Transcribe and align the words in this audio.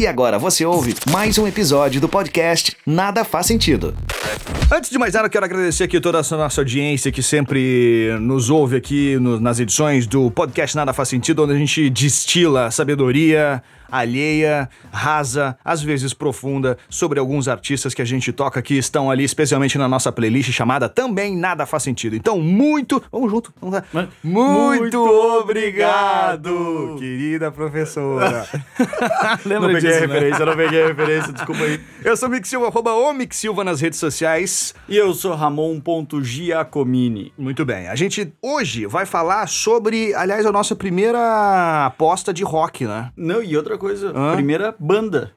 E 0.00 0.06
agora 0.06 0.38
você 0.38 0.64
ouve 0.64 0.94
mais 1.10 1.38
um 1.38 1.46
episódio 1.46 2.00
do 2.00 2.08
podcast 2.08 2.76
Nada 2.86 3.24
Faz 3.24 3.46
Sentido. 3.46 3.94
Antes 4.72 4.90
de 4.90 4.98
mais 4.98 5.14
nada, 5.14 5.26
eu 5.26 5.30
quero 5.30 5.44
agradecer 5.44 5.84
aqui 5.84 6.00
toda 6.00 6.18
a 6.20 6.36
nossa 6.36 6.60
audiência 6.60 7.10
que 7.10 7.22
sempre 7.22 8.16
nos 8.20 8.48
ouve 8.50 8.76
aqui 8.76 9.18
no- 9.18 9.40
nas 9.40 9.58
edições 9.58 10.06
do 10.06 10.30
podcast 10.30 10.76
Nada 10.76 10.92
Faz 10.92 11.08
Sentido, 11.08 11.42
onde 11.42 11.54
a 11.54 11.56
gente 11.58 11.90
destila 11.90 12.70
sabedoria 12.70 13.62
alheia, 13.90 14.68
rasa, 14.92 15.56
às 15.64 15.82
vezes 15.82 16.12
profunda, 16.12 16.76
sobre 16.88 17.18
alguns 17.18 17.48
artistas 17.48 17.94
que 17.94 18.02
a 18.02 18.04
gente 18.04 18.32
toca 18.32 18.60
que 18.62 18.74
estão 18.74 19.10
ali, 19.10 19.24
especialmente 19.24 19.78
na 19.78 19.88
nossa 19.88 20.12
playlist 20.12 20.50
chamada 20.52 20.88
Também 20.88 21.36
Nada 21.36 21.66
Faz 21.66 21.82
Sentido. 21.82 22.16
Então, 22.16 22.38
muito. 22.40 23.02
Vamos 23.10 23.30
junto. 23.30 23.52
Vamos 23.60 23.80
lá. 23.92 24.08
Muito, 24.22 24.80
Muito 24.80 24.98
obrigado, 25.40 26.96
querida 26.98 27.50
professora. 27.50 28.46
Lembra 29.44 29.68
não 29.68 29.74
peguei 29.74 29.90
disso, 29.90 30.04
a 30.04 30.06
né? 30.06 30.14
referência, 30.14 30.46
não 30.46 30.56
peguei 30.56 30.82
a 30.82 30.86
referência, 30.88 31.32
desculpa 31.32 31.62
aí. 31.62 31.80
Eu 32.04 32.16
sou 32.16 32.28
o 32.28 32.32
Mick 32.32 32.46
Silva, 32.46 32.66
arroba 32.66 32.92
o 32.92 33.12
Mick 33.12 33.34
Silva 33.34 33.64
nas 33.64 33.80
redes 33.80 33.98
sociais. 33.98 34.74
E 34.88 34.96
eu 34.96 35.14
sou 35.14 35.34
Ramon.giacomini. 35.34 37.32
Muito 37.38 37.64
bem. 37.64 37.88
A 37.88 37.94
gente 37.94 38.32
hoje 38.42 38.86
vai 38.86 39.06
falar 39.06 39.46
sobre, 39.48 40.14
aliás, 40.14 40.44
a 40.44 40.52
nossa 40.52 40.74
primeira 40.76 41.86
aposta 41.86 42.32
de 42.32 42.42
rock, 42.42 42.84
né? 42.84 43.10
Não, 43.16 43.42
e 43.42 43.56
outra 43.56 43.77
coisa, 43.78 44.12
Hã? 44.14 44.34
primeira 44.34 44.74
banda. 44.78 45.32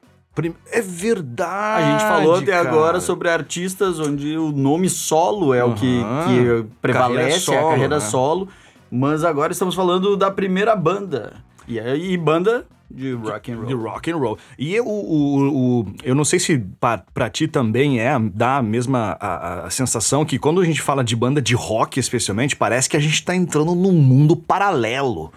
É 0.70 0.80
verdade. 0.80 1.84
A 1.84 1.90
gente 1.92 2.08
falou 2.08 2.34
até 2.36 2.52
cara. 2.52 2.68
agora 2.68 3.00
sobre 3.00 3.28
artistas 3.28 4.00
onde 4.00 4.36
o 4.38 4.50
nome 4.50 4.88
solo 4.88 5.52
é 5.52 5.62
o 5.62 5.74
que, 5.74 6.00
que 6.26 6.64
prevalece, 6.80 7.46
Carreira 7.46 7.66
a 7.66 7.70
carreira 7.70 8.00
solo, 8.00 8.44
né? 8.46 8.46
solo. 8.46 8.48
Mas 8.90 9.24
agora 9.24 9.52
estamos 9.52 9.74
falando 9.74 10.16
da 10.16 10.30
primeira 10.30 10.74
banda. 10.74 11.34
E 11.68 11.78
aí, 11.78 12.16
banda 12.16 12.64
de 12.90 13.12
rock 13.12 13.50
and 13.52 13.56
roll. 13.56 13.66
De 13.66 13.74
rock 13.74 14.10
and 14.10 14.16
roll. 14.16 14.38
E 14.58 14.74
eu, 14.74 14.86
o, 14.86 15.80
o- 15.80 15.86
eu 16.02 16.14
não 16.14 16.24
sei 16.24 16.38
se 16.38 16.58
pra, 16.80 17.02
pra 17.12 17.28
ti 17.30 17.46
também 17.48 18.00
é, 18.00 18.18
dá 18.34 18.56
a 18.58 18.62
mesma 18.62 19.16
a, 19.20 19.66
a 19.66 19.70
sensação 19.70 20.24
que 20.24 20.38
quando 20.38 20.60
a 20.60 20.64
gente 20.64 20.80
fala 20.82 21.02
de 21.04 21.14
banda 21.16 21.40
de 21.42 21.54
rock, 21.54 21.98
especialmente, 22.00 22.54
parece 22.56 22.88
que 22.88 22.96
a 22.96 23.00
gente 23.00 23.22
tá 23.24 23.34
entrando 23.34 23.74
num 23.74 23.92
mundo 23.92 24.34
paralelo. 24.34 25.30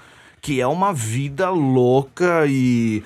Que 0.46 0.62
é 0.62 0.68
uma 0.68 0.94
vida 0.94 1.50
louca 1.50 2.46
e. 2.48 3.02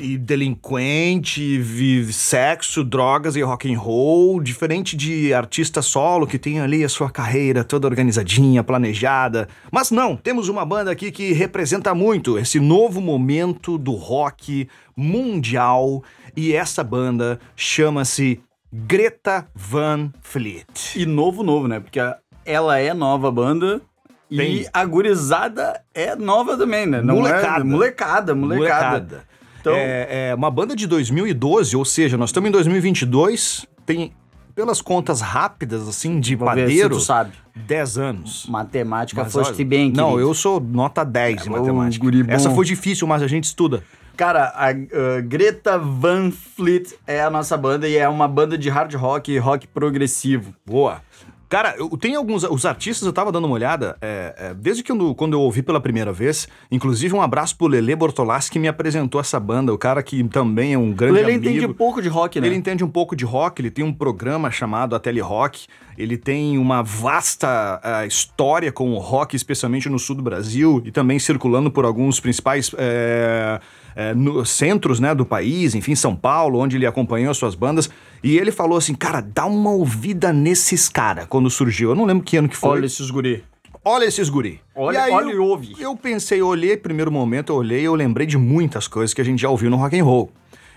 e 0.00 0.16
delinquente, 0.16 1.58
vive 1.58 2.10
sexo, 2.10 2.82
drogas 2.82 3.36
e 3.36 3.42
rock 3.42 3.70
and 3.70 3.78
roll, 3.78 4.40
diferente 4.40 4.96
de 4.96 5.34
artista 5.34 5.82
solo 5.82 6.26
que 6.26 6.38
tem 6.38 6.58
ali 6.58 6.82
a 6.82 6.88
sua 6.88 7.10
carreira 7.10 7.62
toda 7.62 7.86
organizadinha, 7.86 8.64
planejada. 8.64 9.46
Mas 9.70 9.90
não, 9.90 10.16
temos 10.16 10.48
uma 10.48 10.64
banda 10.64 10.90
aqui 10.90 11.12
que 11.12 11.34
representa 11.34 11.94
muito 11.94 12.38
esse 12.38 12.58
novo 12.58 12.98
momento 12.98 13.76
do 13.76 13.92
rock 13.92 14.70
mundial 14.96 16.02
e 16.34 16.54
essa 16.54 16.82
banda 16.82 17.38
chama-se 17.54 18.40
Greta 18.72 19.46
Van 19.54 20.10
Fleet. 20.22 20.96
E 20.96 21.04
novo, 21.04 21.42
novo, 21.42 21.68
né? 21.68 21.78
Porque 21.78 22.00
ela 22.46 22.78
é 22.78 22.94
nova 22.94 23.30
banda 23.30 23.82
Tem. 24.28 24.56
e 24.62 24.66
a 24.72 24.84
gurizada 24.84 25.80
é 25.94 26.16
nova 26.16 26.56
também, 26.56 26.86
né? 26.86 27.00
Não 27.00 27.16
Molecada. 27.16 27.60
É, 27.60 27.64
molecada, 27.64 28.34
molecada. 28.34 29.24
Então, 29.60 29.72
é, 29.74 30.28
é 30.30 30.34
uma 30.34 30.50
banda 30.50 30.76
de 30.76 30.86
2012, 30.86 31.76
ou 31.76 31.84
seja, 31.84 32.16
nós 32.16 32.30
estamos 32.30 32.48
em 32.48 32.52
2022, 32.52 33.66
tem, 33.84 34.12
pelas 34.54 34.80
contas 34.80 35.20
rápidas, 35.20 35.88
assim, 35.88 36.20
de 36.20 36.30
se 36.30 36.36
padeiro, 36.36 37.00
sabe. 37.00 37.32
10 37.54 37.98
anos. 37.98 38.46
matemática 38.48 39.22
Mas 39.22 39.32
foste 39.32 39.54
olha, 39.56 39.64
bem, 39.64 39.92
Não, 39.92 40.10
querido. 40.12 40.28
eu 40.28 40.34
sou 40.34 40.60
nota 40.60 41.04
10 41.04 41.46
em 41.46 41.48
É, 41.48 41.50
matemática. 41.50 42.02
um 42.02 42.06
guri 42.06 42.22
bom. 42.22 42.32
Essa 42.32 42.50
foi 42.50 42.64
difícil, 42.64 43.06
mas 43.06 43.22
a 43.22 43.26
gente 43.26 43.44
estuda. 43.44 43.82
Cara, 44.16 44.52
a 44.56 44.70
uh, 44.72 45.22
Greta 45.24 45.78
Van 45.78 46.30
Fleet 46.30 46.94
é 47.06 47.20
a 47.20 47.28
nossa 47.28 47.54
banda 47.56 47.86
e 47.86 47.96
é 47.98 48.08
uma 48.08 48.26
banda 48.26 48.56
de 48.56 48.70
hard 48.70 48.94
rock 48.94 49.30
e 49.30 49.38
rock 49.38 49.66
progressivo. 49.66 50.54
Boa. 50.64 51.02
Cara, 51.48 51.76
eu, 51.78 51.88
tem 51.90 52.16
alguns. 52.16 52.42
Os 52.42 52.66
artistas, 52.66 53.06
eu 53.06 53.12
tava 53.12 53.30
dando 53.30 53.44
uma 53.44 53.54
olhada, 53.54 53.96
é, 54.00 54.34
é, 54.36 54.54
desde 54.54 54.82
que 54.82 54.90
eu, 54.90 55.14
quando 55.14 55.34
eu 55.34 55.40
ouvi 55.40 55.62
pela 55.62 55.80
primeira 55.80 56.12
vez, 56.12 56.48
inclusive 56.70 57.14
um 57.14 57.22
abraço 57.22 57.56
pro 57.56 57.68
Lele 57.68 57.94
Bortolassi 57.94 58.50
que 58.50 58.58
me 58.58 58.66
apresentou 58.66 59.20
essa 59.20 59.38
banda, 59.38 59.72
o 59.72 59.78
cara 59.78 60.02
que 60.02 60.24
também 60.24 60.74
é 60.74 60.78
um 60.78 60.92
grande 60.92 61.14
Lele 61.14 61.34
amigo. 61.34 61.48
entende 61.48 61.64
pouco 61.74 62.02
de 62.02 62.08
rock, 62.08 62.40
né? 62.40 62.46
Ele 62.48 62.56
entende 62.56 62.82
um 62.82 62.88
pouco 62.88 63.14
de 63.14 63.24
rock, 63.24 63.60
ele 63.60 63.70
tem 63.70 63.84
um 63.84 63.92
programa 63.92 64.50
chamado 64.50 64.96
A 64.96 64.98
Tele 64.98 65.20
Rock, 65.20 65.66
ele 65.96 66.16
tem 66.16 66.58
uma 66.58 66.82
vasta 66.82 67.80
ah, 67.82 68.04
história 68.04 68.72
com 68.72 68.90
o 68.92 68.98
rock, 68.98 69.36
especialmente 69.36 69.88
no 69.88 69.98
sul 69.98 70.16
do 70.16 70.22
Brasil, 70.22 70.82
e 70.84 70.90
também 70.90 71.18
circulando 71.18 71.70
por 71.70 71.84
alguns 71.84 72.18
principais 72.18 72.70
eh, 72.76 73.60
eh, 73.96 74.14
no- 74.14 74.44
centros 74.46 75.00
né, 75.00 75.14
do 75.14 75.24
país, 75.26 75.74
enfim, 75.74 75.94
São 75.94 76.14
Paulo, 76.14 76.58
onde 76.60 76.76
ele 76.76 76.86
acompanhou 76.86 77.32
suas 77.34 77.54
bandas. 77.54 77.88
E 78.22 78.38
ele 78.38 78.52
falou 78.52 78.76
assim, 78.78 78.94
cara, 78.94 79.20
dá 79.20 79.46
uma 79.46 79.70
ouvida 79.70 80.32
nesses 80.32 80.88
caras 80.88 81.26
quando 81.28 81.48
surgiu. 81.50 81.90
Eu 81.90 81.94
não 81.96 82.04
lembro 82.04 82.22
que 82.22 82.36
ano 82.36 82.48
que 82.48 82.56
foi. 82.56 82.70
Olha 82.70 82.86
esses 82.86 83.10
guri. 83.10 83.42
Olha 83.84 84.04
esses 84.04 84.28
guri. 84.28 84.60
Olha- 84.74 84.96
e 84.96 85.00
aí 85.00 85.12
olha 85.12 85.30
eu, 85.32 85.36
e 85.36 85.38
ouve. 85.38 85.74
Eu 85.78 85.96
pensei, 85.96 86.40
eu 86.40 86.46
olhei, 86.48 86.76
primeiro 86.76 87.10
momento, 87.10 87.50
eu 87.52 87.56
olhei, 87.56 87.82
eu 87.82 87.94
lembrei 87.94 88.26
de 88.26 88.36
muitas 88.36 88.86
coisas 88.86 89.14
que 89.14 89.20
a 89.20 89.24
gente 89.24 89.40
já 89.40 89.48
ouviu 89.48 89.70
no 89.70 89.76
rock 89.76 89.98
and 89.98 90.04
roll. 90.04 90.30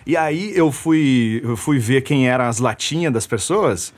E 0.07 0.15
aí 0.15 0.51
eu 0.55 0.71
fui, 0.71 1.41
eu 1.43 1.57
fui 1.57 1.77
ver 1.77 2.01
quem 2.01 2.27
eram 2.29 2.45
as 2.45 2.59
latinhas 2.59 3.11
das 3.13 3.27
pessoas. 3.27 3.93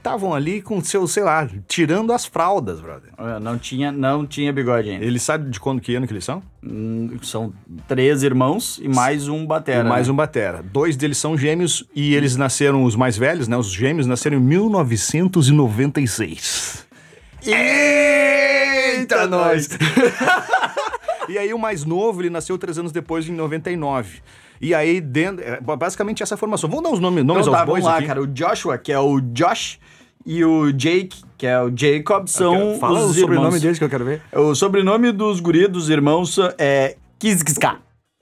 Estavam 0.00 0.32
ali 0.34 0.62
com 0.62 0.82
seu, 0.82 1.06
sei 1.06 1.22
lá, 1.22 1.46
tirando 1.68 2.10
as 2.14 2.24
fraldas, 2.24 2.80
brother. 2.80 3.10
Olha, 3.18 3.38
Não 3.38 3.58
tinha, 3.58 3.92
não 3.92 4.26
tinha 4.26 4.50
bigode 4.50 4.88
ainda. 4.88 5.04
Ele 5.04 5.18
sabe 5.18 5.50
de 5.50 5.60
quando 5.60 5.78
que 5.78 5.94
ano 5.94 6.06
que 6.06 6.12
eles 6.14 6.24
são? 6.24 6.42
Hum, 6.64 7.18
São 7.20 7.52
três 7.86 8.22
irmãos 8.22 8.80
e 8.82 8.88
mais 8.88 9.28
um 9.28 9.44
batera. 9.44 9.84
e 9.84 9.88
mais 9.88 10.06
né? 10.06 10.12
um 10.14 10.16
batera. 10.16 10.62
Dois 10.62 10.96
deles 10.96 11.18
são 11.18 11.36
gêmeos 11.36 11.84
e 11.94 12.14
eles 12.14 12.34
nasceram, 12.34 12.82
os 12.84 12.96
mais 12.96 13.18
velhos, 13.18 13.46
né? 13.46 13.58
Os 13.58 13.70
gêmeos 13.70 14.06
nasceram 14.06 14.38
em 14.38 14.40
1996. 14.40 16.86
Eita, 17.44 19.26
nós! 19.26 19.68
e 21.28 21.36
aí 21.36 21.52
o 21.52 21.58
mais 21.58 21.84
novo, 21.84 22.22
ele 22.22 22.30
nasceu 22.30 22.56
três 22.56 22.78
anos 22.78 22.90
depois, 22.90 23.28
em 23.28 23.32
99. 23.32 24.22
E 24.60 24.74
aí, 24.74 25.00
dentro, 25.00 25.42
é, 25.44 25.58
basicamente 25.60 26.22
essa 26.22 26.36
formação. 26.36 26.68
Vamos 26.68 26.84
dar 26.84 26.90
os 26.90 27.00
nomes, 27.00 27.24
nomes 27.24 27.42
Então 27.46 27.52
tá, 27.52 27.60
aos 27.60 27.66
bois 27.66 27.82
vamos 27.82 27.92
lá, 27.94 27.98
aqui? 27.98 28.06
cara. 28.08 28.20
O 28.20 28.26
Joshua, 28.26 28.76
que 28.76 28.92
é 28.92 28.98
o 28.98 29.20
Josh, 29.20 29.78
e 30.26 30.44
o 30.44 30.70
Jake, 30.70 31.22
que 31.38 31.46
é 31.46 31.58
o 31.62 31.72
Jacob, 31.74 32.28
são 32.28 32.78
Fala 32.78 33.00
os 33.00 33.12
o 33.12 33.20
sobrenome 33.20 33.46
irmãos. 33.46 33.60
deles 33.62 33.78
que 33.78 33.84
eu 33.84 33.88
quero 33.88 34.04
ver. 34.04 34.22
O 34.34 34.54
sobrenome 34.54 35.12
dos 35.12 35.40
guri, 35.40 35.66
dos 35.66 35.88
irmãos, 35.88 36.36
é. 36.58 36.96
Kizka. 37.18 37.78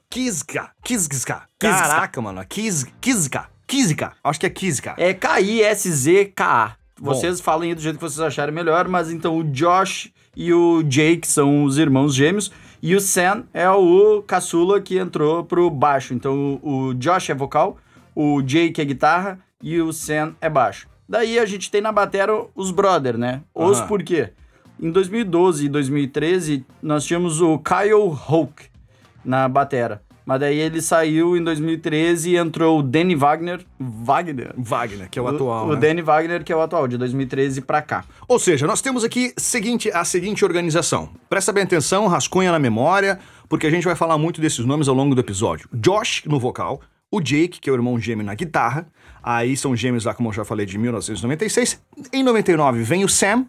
Kizka. 0.09 0.71
Kizka. 0.85 1.43
Caraca, 1.59 2.21
mano. 2.23 2.43
Kiz, 2.49 2.87
Kizka. 3.01 3.49
Kizka. 3.67 4.13
Acho 4.23 4.41
que 4.41 4.47
é 4.47 4.51
Kizka. 4.51 4.95
É 4.97 5.13
K-I-S-Z-K-A. 5.13 6.77
Bom. 7.01 7.15
Vocês 7.15 7.41
falem 7.41 7.71
aí 7.71 7.75
do 7.75 7.81
jeito 7.81 7.97
que 7.97 8.03
vocês 8.03 8.21
acharem 8.21 8.55
melhor, 8.55 8.89
mas 8.89 9.11
então 9.11 9.37
o 9.39 9.45
Josh 9.45 10.11
e 10.37 10.53
o 10.53 10.83
Jake 10.83 11.27
são 11.27 11.65
os 11.65 11.79
irmãos 11.79 12.15
gêmeos. 12.15 12.51
E 12.83 12.95
o 12.95 13.01
Sam 13.01 13.45
é 13.53 13.69
o 13.69 14.23
caçula 14.23 14.81
que 14.81 14.99
entrou 14.99 15.45
pro 15.45 15.69
baixo. 15.71 16.15
Então 16.15 16.61
o 16.63 16.95
Josh 16.95 17.31
é 17.31 17.35
vocal, 17.35 17.77
o 18.15 18.41
Jake 18.43 18.81
é 18.81 18.85
guitarra 18.85 19.39
e 19.63 19.81
o 19.81 19.93
Sam 19.93 20.35
é 20.41 20.49
baixo. 20.49 20.89
Daí 21.09 21.39
a 21.39 21.47
gente 21.47 21.71
tem 21.71 21.81
na 21.81 21.91
batera 21.91 22.33
os 22.55 22.71
brother, 22.71 23.17
né? 23.17 23.43
Os 23.55 23.79
Aham. 23.79 23.89
por 23.89 24.03
quê? 24.03 24.31
Em 24.81 24.91
2012 24.91 25.67
e 25.67 25.69
2013 25.69 26.65
nós 26.83 27.05
tínhamos 27.05 27.41
o 27.41 27.59
Kyle 27.59 28.09
Hulk 28.09 28.67
na 29.25 29.49
batera. 29.49 30.03
Mas 30.29 30.41
daí 30.41 30.59
ele 30.59 30.83
saiu 30.83 31.35
em 31.39 31.43
2013 31.43 32.33
e 32.33 32.37
entrou 32.37 32.81
o 32.81 32.83
Danny 32.83 33.15
Wagner. 33.15 33.65
Wagner? 33.81 34.53
Wagner, 34.59 35.09
que 35.09 35.19
é 35.19 35.23
o, 35.23 35.25
O- 35.25 35.29
atual. 35.29 35.67
O 35.69 35.73
né? 35.75 35.81
Danny 35.81 36.03
Wagner, 36.03 36.45
que 36.45 36.53
é 36.53 36.57
o 36.57 36.61
atual, 36.61 36.87
de 36.87 36.99
2013 36.99 37.63
pra 37.63 37.81
cá. 37.81 38.05
Ou 38.29 38.39
seja, 38.39 38.67
nós 38.67 38.83
temos 38.83 39.03
aqui 39.05 39.33
seguinte, 39.39 39.91
a 39.91 40.05
seguinte 40.05 40.45
organização. 40.45 41.09
Presta 41.31 41.51
bem 41.51 41.63
atenção, 41.63 42.07
rascunha 42.09 42.53
na 42.53 42.59
memória, 42.59 43.19
porque 43.49 43.67
a 43.67 43.71
gente 43.71 43.85
vai 43.87 43.95
falar 43.97 44.19
muito 44.19 44.39
desses 44.39 44.67
nomes 44.67 44.87
ao 44.87 44.95
longo 44.95 45.15
do 45.15 45.21
episódio. 45.23 45.67
Josh 45.73 46.23
no 46.27 46.39
vocal, 46.39 46.83
o 47.11 47.23
Jake, 47.23 47.59
que 47.59 47.71
é 47.71 47.73
o 47.73 47.77
irmão 47.77 47.99
gêmeo 47.99 48.27
na 48.27 48.35
guitarra. 48.35 48.87
Aí 49.23 49.57
são 49.57 49.75
gêmeos 49.75 50.05
lá, 50.05 50.13
como 50.13 50.29
eu 50.29 50.35
já 50.35 50.45
falei, 50.45 50.67
de 50.67 50.77
1996. 50.77 51.81
Em 52.13 52.23
99 52.23 52.83
vem 52.83 53.03
o 53.03 53.09
Sam, 53.09 53.47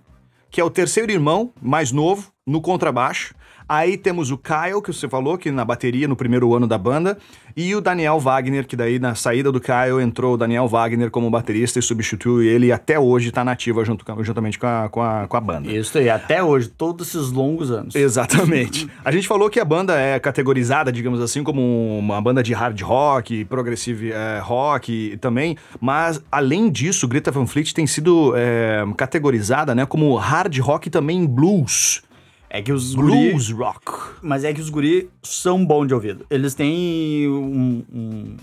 que 0.49 0.61
é 0.61 0.63
o 0.63 0.69
terceiro 0.69 1.11
irmão, 1.11 1.51
mais 1.61 1.91
novo, 1.91 2.31
no 2.47 2.61
contrabaixo. 2.61 3.35
Aí 3.69 3.97
temos 3.97 4.31
o 4.31 4.37
Kyle, 4.37 4.81
que 4.83 4.91
você 4.91 5.07
falou, 5.07 5.37
que 5.37 5.51
na 5.51 5.63
bateria 5.63 6.07
no 6.07 6.15
primeiro 6.15 6.55
ano 6.55 6.65
da 6.65 6.75
banda, 6.75 7.19
e 7.55 7.75
o 7.75 7.81
Daniel 7.81 8.19
Wagner, 8.19 8.65
que 8.65 8.75
daí 8.75 8.97
na 8.97 9.13
saída 9.13 9.51
do 9.51 9.61
Kyle 9.61 10.01
entrou 10.01 10.33
o 10.33 10.37
Daniel 10.37 10.67
Wagner 10.67 11.11
como 11.11 11.29
baterista 11.29 11.77
e 11.77 11.81
substituiu 11.81 12.41
ele 12.41 12.67
e 12.67 12.71
até 12.71 12.99
hoje 12.99 13.31
tá 13.31 13.43
nativa 13.43 13.85
junto, 13.85 14.03
juntamente 14.23 14.57
com 14.57 14.65
a, 14.65 14.89
com, 14.89 15.01
a, 15.03 15.27
com 15.27 15.37
a 15.37 15.41
banda. 15.41 15.71
Isso 15.71 15.99
aí, 15.99 16.09
até 16.09 16.41
hoje, 16.41 16.67
todos 16.67 17.09
esses 17.09 17.31
longos 17.31 17.69
anos. 17.69 17.93
Exatamente. 17.93 18.89
A 19.05 19.11
gente 19.11 19.27
falou 19.27 19.49
que 19.49 19.59
a 19.59 19.65
banda 19.65 19.99
é 19.99 20.19
categorizada, 20.19 20.91
digamos 20.91 21.21
assim, 21.21 21.43
como 21.43 21.99
uma 21.99 22.19
banda 22.19 22.41
de 22.41 22.53
hard 22.53 22.81
rock, 22.81 23.45
progressive 23.45 24.11
eh, 24.11 24.39
rock 24.41 25.17
também, 25.21 25.57
mas 25.79 26.21
além 26.31 26.71
disso, 26.71 27.07
Greta 27.07 27.31
Van 27.31 27.45
Fleet 27.45 27.73
tem 27.73 27.85
sido 27.85 28.33
eh, 28.35 28.83
categorizada 28.97 29.75
né, 29.75 29.85
como 29.85 30.15
hard 30.15 30.57
rock 30.59 30.89
também 30.89 31.25
blues. 31.25 32.01
É 32.49 32.61
que 32.61 32.71
os 32.73 32.95
guri, 32.95 33.29
Blues 33.31 33.51
rock. 33.51 33.81
mas 34.21 34.43
é 34.43 34.51
que 34.53 34.59
os 34.61 34.69
guri 34.69 35.09
são 35.23 35.63
bons 35.65 35.85
de 35.87 35.93
ouvido. 35.93 36.25
Eles 36.29 36.53
têm 36.55 37.27
um, 37.29 37.83
um- 37.93 38.37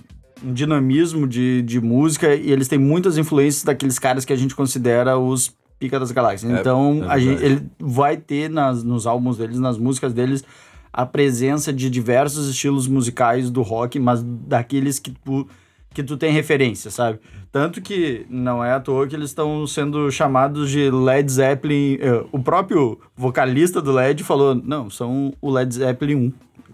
um 0.45 0.53
dinamismo 0.53 1.27
de, 1.27 1.63
de 1.63 1.81
música 1.81 2.35
e 2.35 2.53
eles 2.53 2.69
têm 2.69 2.79
muitas 2.79 3.17
influências 3.19 3.65
daqueles 3.65 3.99
caras 3.99 4.25
que 4.25 4.33
a 4.33 4.37
gente 4.37 4.55
considera 4.55 5.19
os 5.19 5.53
pica 5.79 5.99
das 5.99 6.11
galáxias. 6.13 6.51
então, 6.61 7.03
é 7.05 7.09
a 7.09 7.19
gente, 7.19 7.43
ele 7.45 7.63
vai 7.81 8.17
ter 8.17 8.49
nas, 8.49 8.83
nos 8.85 9.07
álbuns 9.07 9.39
deles, 9.39 9.59
nas 9.59 9.77
músicas 9.79 10.13
deles, 10.15 10.45
a 10.93 11.05
presença 11.05 11.73
de 11.73 11.91
diversos 11.91 12.49
estilos 12.49 12.87
musicais 12.87 13.51
do 13.51 13.61
rock, 13.63 13.99
mas 13.99 14.23
daqueles 14.23 14.99
que 14.99 15.11
tu, 15.11 15.47
que 15.97 16.03
tu 16.05 16.17
tem 16.19 16.31
referência, 16.31 16.91
sabe? 16.91 17.19
Tanto 17.51 17.81
que 17.81 18.27
não 18.29 18.63
é 18.63 18.71
à 18.73 18.79
toa 18.79 19.07
que 19.07 19.17
eles 19.17 19.31
estão 19.31 19.67
sendo 19.67 20.11
chamados 20.11 20.71
de 20.71 20.91
Led 20.91 21.33
Zeppelin. 21.33 21.97
eh, 22.01 22.23
o 22.31 22.39
próprio 22.39 23.01
vocalista 23.17 23.81
do 23.81 23.93
Led 23.93 24.23
falou: 24.23 24.55
não, 24.55 24.91
são 24.91 25.33
o 25.41 25.51
Led 25.51 25.75
Zeppelin 25.75 26.15
1. 26.15 26.19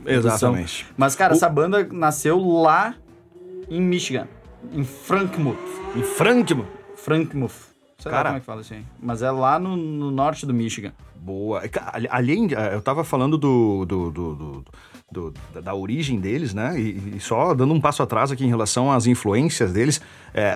Eles 0.04 0.24
são- 0.24 0.50
Exatamente. 0.50 0.86
Mas, 0.96 1.14
cara, 1.14 1.34
essa 1.34 1.48
banda 1.48 1.86
nasceu 1.92 2.36
lá 2.40 2.96
em 3.70 3.80
Michigan, 3.80 4.26
em 4.72 4.82
Frankmouth. 4.82 5.56
Em 5.94 6.02
Frank, 6.02 6.52
Frankmouth. 6.96 7.70
Sei 7.98 8.10
Cara. 8.10 8.30
como 8.30 8.36
é 8.38 8.40
que 8.40 8.46
fala 8.46 8.62
aí. 8.68 8.82
Mas 9.00 9.22
é 9.22 9.30
lá 9.30 9.60
no, 9.60 9.76
no 9.76 10.10
norte 10.10 10.44
do 10.44 10.52
Michigan. 10.52 10.92
Boa. 11.14 11.62
Além, 12.10 12.48
eh, 12.52 12.74
eu 12.74 12.82
tava 12.82 13.04
falando 13.04 13.38
do, 13.38 13.84
do- 13.84 14.10
do- 14.10 14.34
do- 14.34 14.64
do- 15.12 15.32
da, 15.54 15.60
da 15.60 15.74
origem 15.74 16.18
deles, 16.18 16.54
né? 16.54 16.74
E, 16.80 17.14
e 17.16 17.20
só 17.20 17.54
dando 17.54 17.72
um 17.74 17.80
passo 17.80 18.02
atrás 18.02 18.32
aqui 18.32 18.44
em 18.44 18.48
relação 18.48 18.90
às 18.90 19.06
influências 19.06 19.72
deles, 19.72 20.00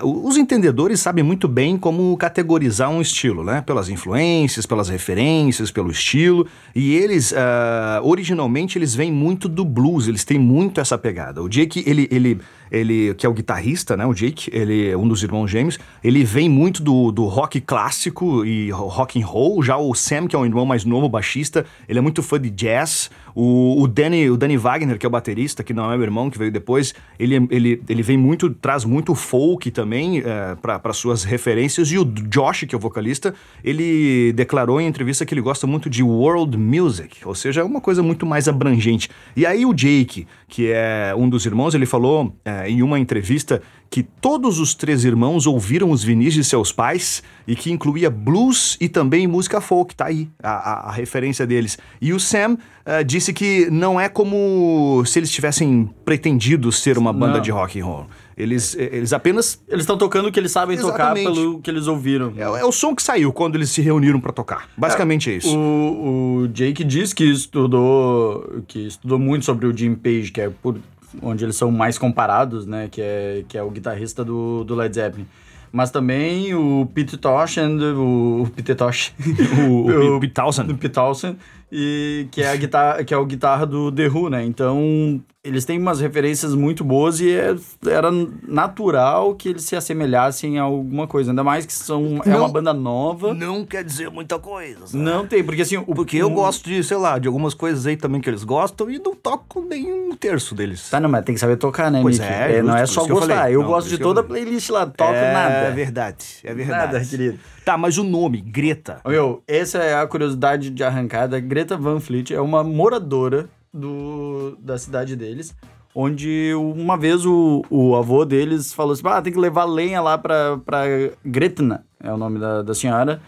o- 0.03 0.27
os 0.27 0.37
entendedores 0.37 1.01
sabem 1.01 1.23
muito 1.23 1.47
bem 1.47 1.77
como 1.77 2.17
categorizar 2.17 2.91
um 2.91 3.01
estilo, 3.01 3.45
né? 3.45 3.61
Pelas 3.61 3.89
influências, 3.89 4.65
pelas 4.67 4.89
referências, 4.89 5.71
pelo 5.71 5.91
estilo. 5.91 6.47
E 6.75 6.95
eles, 6.95 7.33
ah, 7.37 8.01
originalmente, 8.03 8.79
eles 8.79 8.95
vêm 8.95 9.13
muito 9.13 9.49
do 9.49 9.65
blues, 9.65 10.09
eles 10.09 10.25
têm 10.25 10.39
muito 10.39 10.81
essa 10.81 10.97
pegada. 10.97 11.43
O 11.43 11.49
Jake, 11.49 11.83
ele, 11.87 12.09
ele, 12.11 12.39
ele 12.71 13.15
que 13.15 13.27
é 13.27 13.29
o 13.29 13.33
guitarrista, 13.35 13.97
né? 13.97 14.07
O 14.07 14.15
Jake, 14.15 14.51
ele 14.53 14.89
é 14.89 14.97
um 14.97 15.07
dos 15.07 15.23
irmãos 15.23 15.49
gêmeos, 15.49 15.79
ele 16.03 16.25
vem 16.25 16.49
muito 16.49 16.83
do, 16.83 17.13
do 17.13 17.25
rock 17.27 17.61
clássico 17.61 18.45
e 18.45 18.71
ro- 18.71 18.89
rock 18.89 19.21
and 19.23 19.27
roll. 19.27 19.63
Já 19.63 19.77
o 19.77 19.95
Sam, 19.95 20.27
que 20.27 20.35
é 20.35 20.39
o 20.39 20.45
irmão 20.45 20.65
mais 20.65 20.85
novo, 20.85 21.09
baixista, 21.09 21.67
ele 21.89 21.99
é 21.99 22.03
muito 22.03 22.23
fã 22.23 22.41
de 22.41 22.49
jazz. 22.51 23.11
O, 23.39 23.83
o 23.83 23.87
Danny, 23.87 24.31
o 24.31 24.37
Danny 24.37 24.57
Wagner, 24.57 24.99
que 24.99 25.05
é 25.05 25.09
o 25.09 25.11
baterista, 25.11 25.63
que 25.63 25.75
não 25.75 25.93
é 25.93 25.97
meu 25.97 26.05
irmão, 26.05 26.31
que 26.31 26.39
veio 26.39 26.51
depois, 26.51 26.95
ele, 27.19 27.35
ele, 27.51 27.83
ele 27.87 28.03
vem 28.03 28.17
muito, 28.17 28.49
traz 28.49 28.83
muito 28.83 29.15
folk 29.15 29.71
também 29.71 30.23
para 30.63 30.93
suas 30.95 31.23
referências. 31.23 31.93
E 31.93 31.99
o 31.99 32.05
Josh, 32.05 32.65
que 32.67 32.75
é 32.75 32.79
o 32.79 32.81
vocalista, 32.81 33.35
ele 33.63 34.33
declarou 34.33 34.81
em 34.81 34.87
entrevista 34.87 35.27
que 35.27 35.35
ele 35.35 35.43
gosta 35.43 35.67
muito 35.67 35.91
de 35.91 36.03
world 36.03 36.57
music, 36.57 37.29
ou 37.29 37.35
seja, 37.35 37.61
é 37.61 37.65
uma 37.65 37.81
coisa 37.81 38.03
muito 38.03 38.25
mais 38.25 38.49
abrangente. 38.49 39.11
E 39.37 39.45
aí 39.45 39.67
o 39.67 39.75
Jake, 39.75 40.27
que 40.49 40.71
é 40.73 41.13
um 41.17 41.29
dos 41.29 41.45
irmãos, 41.45 41.75
ele 41.75 41.87
falou 41.87 42.35
é, 42.45 42.69
em 42.71 42.83
uma 42.83 42.99
entrevista 43.01 43.61
que 43.91 44.03
todos 44.03 44.59
os 44.59 44.75
três 44.75 45.05
irmãos 45.05 45.47
ouviram 45.47 45.91
os 45.91 46.03
vinis 46.05 46.35
de 46.35 46.43
seus 46.45 46.71
pais 46.73 47.23
e 47.47 47.55
que 47.57 47.71
incluía 47.71 48.09
blues 48.11 48.77
e 48.81 48.89
também 48.89 49.27
música 49.27 49.61
folk, 49.61 49.95
tá 49.95 50.07
aí 50.07 50.29
a, 50.43 50.51
a- 50.51 50.89
a 50.89 50.93
referência 50.93 51.47
deles. 51.47 51.79
E 52.01 52.13
o 52.13 52.19
Sam 52.21 52.59
eh, 52.85 53.03
disse 53.05 53.33
que 53.33 53.69
não 53.71 54.01
é 54.01 54.09
como 54.09 55.03
se 55.07 55.19
eles 55.19 55.31
tivessem 55.31 55.89
pretendido 56.05 56.71
ser 56.73 56.97
uma 56.99 57.13
banda 57.13 57.35
Não. 57.35 57.41
de 57.43 57.51
rock 57.51 57.81
and 57.81 57.85
roll. 57.85 58.07
Eles, 58.37 58.77
eles 58.77 59.15
apenas 59.15 59.63
Eles 59.67 59.85
estão 59.85 59.97
tocando 59.97 60.29
o 60.29 60.33
que 60.33 60.39
eles 60.39 60.53
sabem 60.53 60.77
tocar 60.77 61.17
Exatamente. 61.17 61.25
pelo 61.25 61.61
que 61.61 61.71
eles 61.71 61.87
ouviram. 61.87 62.35
é, 62.37 62.43
é 62.43 62.65
o 62.65 62.71
som 62.71 62.95
que 62.95 63.03
saiu 63.03 63.33
quando 63.33 63.55
eles 63.55 63.71
se 63.71 63.81
reuniram 63.81 64.21
pra 64.21 64.31
tocar. 64.31 64.69
Basicamente 64.77 65.31
é, 65.31 65.37
isso. 65.37 65.57
O, 65.57 66.43
o 66.43 66.49
Jake 66.49 66.85
diz 66.85 67.15
que 67.15 67.25
estudou, 67.25 68.63
que 68.69 68.87
estudou 68.87 69.19
muito 69.19 69.47
sobre 69.47 69.67
o 69.67 69.75
Jim 69.75 69.95
Page, 69.95 70.31
que 70.31 70.43
é 70.43 70.51
por 70.51 70.77
onde 71.23 71.45
eles 71.45 71.57
são 71.57 71.71
mais 71.71 71.97
comparados, 71.97 72.67
né? 72.67 72.89
Que 72.91 73.01
é, 73.01 73.45
que 73.49 73.57
é 73.57 73.63
o 73.63 73.71
guitarrista 73.71 74.23
do, 74.23 74.65
do 74.65 74.75
Led 74.75 74.95
Zeppelin. 74.95 75.27
Mas 75.73 75.91
também 75.91 76.55
o 76.55 76.89
Pete 76.95 77.17
Tosh 77.17 77.59
and 77.59 77.79
o, 77.97 78.43
o 78.43 78.51
Pete 78.51 78.75
Tosh, 78.75 79.13
O, 79.69 79.87
o 80.17 80.19
do 80.19 80.21
Pete 80.21 80.93
Townsend, 80.93 81.39
e 81.79 82.27
que 82.31 82.41
é 82.43 82.49
a 82.51 82.57
guitarra, 82.57 83.05
que 83.05 83.13
é 83.13 83.17
o 83.19 83.27
guitarra 83.27 83.67
do 83.67 83.93
The 83.93 84.09
Who, 84.09 84.31
né? 84.31 84.43
Então, 84.45 85.23
eles 85.45 85.67
têm 85.67 85.79
umas 85.79 86.01
referências 86.01 86.55
muito 86.55 86.83
boas 86.83 87.21
e 87.21 87.31
é- 87.31 87.55
era 87.87 88.11
natural 88.51 89.35
que 89.35 89.51
eles 89.51 89.63
se 89.65 89.77
assemelhassem 89.77 90.59
a 90.59 90.63
alguma 90.63 91.07
coisa, 91.07 91.31
ainda 91.33 91.45
mais 91.45 91.67
que 91.67 91.73
são 91.75 92.21
é 92.25 92.31
Não- 92.31 92.39
uma 92.41 92.49
banda 92.49 92.73
nova. 92.73 93.35
Não 93.35 93.65
quer 93.65 93.85
dizer 93.85 94.11
muita 94.11 94.39
coisa. 94.39 94.97
Não 94.97 95.27
tem, 95.27 95.45
porque 95.45 95.63
assim, 95.63 95.77
o, 95.77 95.85
Porque 95.95 96.17
eu 96.17 96.29
o- 96.29 96.35
gosto 96.35 96.65
de, 96.65 96.83
sei 96.83 96.97
lá, 96.97 97.19
de 97.19 97.29
algumas 97.29 97.53
coisas 97.53 97.87
aí 97.87 97.97
também 97.97 98.21
que 98.21 98.31
eles 98.31 98.43
gostam 98.43 98.91
e 98.91 98.99
não 98.99 99.15
toco 99.15 99.61
nem 99.69 99.93
um 99.93 100.17
terço 100.17 100.55
deles. 100.55 100.89
Tá, 100.89 100.99
não, 100.99 101.11
mas 101.11 101.25
tem 101.25 101.35
que 101.35 101.41
saber 101.41 101.57
tocar, 101.57 101.91
né, 101.91 102.01
Pois 102.01 102.19
Mickey? 102.19 102.33
é, 102.33 102.63
não 102.63 102.71
justo, 102.79 102.83
é 102.83 102.87
só 102.87 103.03
eu 103.03 103.09
gostar. 103.09 103.37
falei. 103.37 103.55
Eu 103.55 103.61
Não, 103.61 103.69
gosto 103.69 103.89
de 103.89 103.95
eu 103.95 104.01
toda 104.01 104.21
a 104.21 104.25
playlist 104.25 104.71
lá, 104.71 104.87
toco 104.87 105.13
é 105.13 105.33
nada. 105.33 105.71
verdade, 105.73 106.25
é 106.43 106.55
verdade. 106.55 106.93
Nada, 106.95 107.05
querido. 107.05 107.39
Tá, 107.67 107.77
mas 107.77 107.99
o 107.99 108.05
nome, 108.05 108.41
Greta. 108.41 109.01
Meu, 109.05 109.43
essa 109.45 109.79
é 109.79 110.01
a 110.01 110.07
curiosidade 110.07 110.71
de 110.71 110.85
arrancada. 110.85 111.41
Greta 111.41 111.77
Van 111.77 111.99
Fleet 111.99 112.31
é 112.31 112.41
uma 112.41 112.63
moradora 112.63 113.51
do, 113.75 114.57
da 114.61 114.79
cidade 114.79 115.17
deles, 115.17 115.53
onde 115.93 116.55
uma 116.55 116.97
vez 116.97 117.27
o, 117.27 117.65
o 117.69 117.97
avô 117.97 118.25
deles 118.25 118.73
falou 118.73 118.93
assim, 118.93 119.03
ah, 119.07 119.21
tem 119.21 119.33
que 119.33 119.39
levar 119.41 119.65
lenha 119.65 120.01
lá 120.01 120.17
pra, 120.17 120.59
pra 120.59 120.85
Gretna, 121.25 121.85
é 122.01 122.13
o 122.13 122.17
nome 122.17 122.39
da, 122.39 122.63
da 122.63 122.73
senhora, 122.73 123.21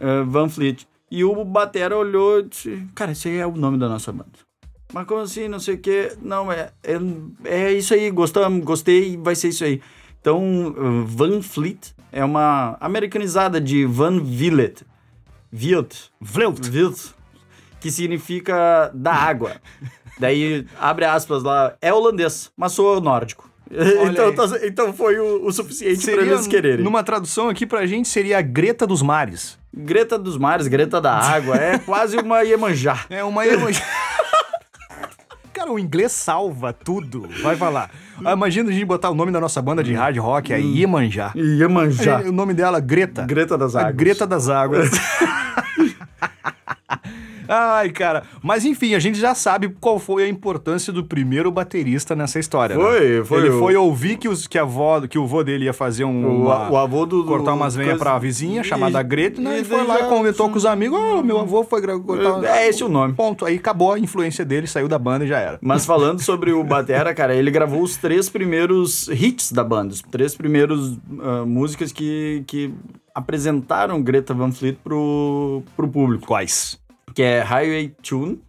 eh, 0.00 0.22
Van 0.22 0.48
Fleet. 0.48 0.88
E 1.10 1.22
o 1.22 1.44
Batera 1.44 1.94
olhou 1.94 2.40
e 2.40 2.44
disse, 2.44 2.86
cara, 2.94 3.12
esse 3.12 3.28
aí 3.28 3.36
é 3.36 3.46
o 3.46 3.54
nome 3.54 3.76
da 3.76 3.86
nossa 3.86 4.10
banda. 4.10 4.32
Mas 4.94 5.06
como 5.06 5.20
assim, 5.20 5.46
não 5.46 5.60
sei 5.60 5.74
o 5.74 5.78
quê? 5.78 6.16
Não, 6.22 6.50
é, 6.50 6.70
é, 6.82 6.96
é 7.44 7.72
isso 7.74 7.92
aí, 7.92 8.10
gostamos, 8.10 8.64
gostei, 8.64 9.18
vai 9.18 9.34
ser 9.34 9.48
isso 9.48 9.62
aí. 9.62 9.82
Então, 10.22 10.68
uh, 10.68 11.04
Van 11.04 11.42
Fleet 11.42 11.94
é 12.14 12.24
uma 12.24 12.76
americanizada 12.80 13.60
de 13.60 13.84
Van 13.84 14.20
Villet. 14.22 14.84
Vilt. 15.52 15.94
Vleut. 16.20 16.70
Vilt. 16.70 17.10
Que 17.80 17.90
significa 17.90 18.90
da 18.94 19.12
água. 19.12 19.56
Daí, 20.18 20.64
abre 20.80 21.04
aspas 21.04 21.42
lá, 21.42 21.74
é 21.82 21.92
holandês, 21.92 22.50
mas 22.56 22.72
sou 22.72 23.00
nórdico. 23.00 23.50
Então, 24.10 24.32
tá- 24.34 24.58
então 24.62 24.92
foi 24.92 25.18
o, 25.18 25.46
o 25.46 25.50
suficiente 25.52 26.04
para 26.08 26.22
eles 26.22 26.46
quererem. 26.46 26.84
numa 26.84 27.02
tradução 27.02 27.48
aqui 27.48 27.66
pra 27.66 27.84
gente, 27.86 28.06
seria 28.08 28.38
a 28.38 28.42
Greta 28.42 28.86
dos 28.86 29.02
Mares. 29.02 29.58
Greta 29.76 30.16
dos 30.16 30.36
mares, 30.38 30.68
Greta 30.68 31.00
da 31.00 31.12
água, 31.12 31.56
é 31.56 31.78
quase 31.78 32.16
uma 32.18 32.42
Iemanjá. 32.42 33.06
É 33.10 33.24
uma 33.24 33.44
emoji. 33.44 33.82
Cara, 35.64 35.72
o 35.72 35.78
inglês 35.78 36.12
salva 36.12 36.74
tudo. 36.74 37.26
Vai 37.42 37.56
falar. 37.56 37.90
Ah, 38.22 38.34
Imagina 38.34 38.68
a 38.68 38.72
gente 38.72 38.84
botar 38.84 39.08
o 39.08 39.14
nome 39.14 39.32
da 39.32 39.40
nossa 39.40 39.62
banda 39.62 39.82
de 39.82 39.94
hard 39.94 40.18
rock 40.18 40.52
aí, 40.52 40.62
Iemanjá. 40.80 41.32
Iemanjá. 41.34 42.20
O 42.20 42.32
nome 42.32 42.52
dela, 42.52 42.78
Greta. 42.80 43.24
Greta 43.24 43.56
das 43.56 43.74
A 43.74 43.80
águas. 43.80 43.94
Greta 43.96 44.26
das 44.26 44.50
Águas. 44.50 44.90
Ai, 47.54 47.90
cara. 47.90 48.22
Mas 48.42 48.64
enfim, 48.64 48.94
a 48.94 48.98
gente 48.98 49.18
já 49.18 49.34
sabe 49.34 49.68
qual 49.80 49.98
foi 49.98 50.24
a 50.24 50.28
importância 50.28 50.92
do 50.92 51.04
primeiro 51.04 51.50
baterista 51.50 52.14
nessa 52.16 52.38
história. 52.38 52.76
né? 52.76 52.82
Foi, 52.82 53.24
foi 53.24 53.38
Ele 53.40 53.50
o- 53.50 53.58
foi 53.58 53.76
ouvir 53.76 54.16
que, 54.16 54.28
os, 54.28 54.46
que, 54.46 54.58
a 54.58 54.62
avó, 54.62 55.00
que 55.02 55.18
o 55.18 55.26
vô 55.26 55.42
dele 55.44 55.66
ia 55.66 55.72
fazer 55.72 56.04
um. 56.04 56.44
O, 56.46 56.76
avô 56.76 57.06
do. 57.06 57.24
cortar 57.24 57.52
umas 57.54 57.74
venhas 57.76 57.92
coisa- 57.92 58.04
pra 58.04 58.18
vizinha, 58.18 58.62
chamada 58.64 59.02
Greta, 59.02 59.40
né? 59.40 59.58
e 59.58 59.60
E 59.60 59.64
foi 59.64 59.86
lá 59.86 60.00
e 60.00 60.04
comentou 60.08 60.48
com 60.50 60.56
os 60.56 60.66
amigos: 60.66 60.98
Ó, 60.98 61.22
meu 61.22 61.38
avô 61.38 61.62
foi 61.64 61.80
cortar. 62.00 62.44
É 62.56 62.68
esse 62.68 62.82
o 62.82 62.88
nome. 62.88 63.14
Ponto. 63.14 63.44
Aí 63.44 63.56
acabou 63.56 63.92
a 63.92 63.98
influência 63.98 64.44
dele, 64.44 64.66
saiu 64.66 64.88
da 64.88 64.98
banda 64.98 65.24
e 65.24 65.28
já 65.28 65.38
era. 65.38 65.58
Mas 65.62 65.84
falando 65.86 66.20
sobre 66.20 66.52
o 66.52 66.64
Batera, 66.64 67.14
cara, 67.14 67.34
ele 67.34 67.50
gravou 67.50 67.82
os 67.82 67.96
três 67.96 68.28
primeiros 68.28 69.08
hits 69.08 69.52
da 69.52 69.62
banda, 69.62 69.92
os 69.92 70.02
três 70.02 70.34
primeiros 70.34 70.98
ah, 71.20 71.44
músicas 71.46 71.92
que, 71.92 72.42
que 72.46 72.72
apresentaram 73.14 74.02
Greta 74.02 74.34
Van 74.34 74.50
Fleet 74.50 74.76
pro, 74.82 75.62
pro 75.76 75.88
público, 75.88 76.26
Quais? 76.26 76.78
Que 77.14 77.22
é 77.22 77.40
Highway 77.40 77.94
Tune, 78.02 78.42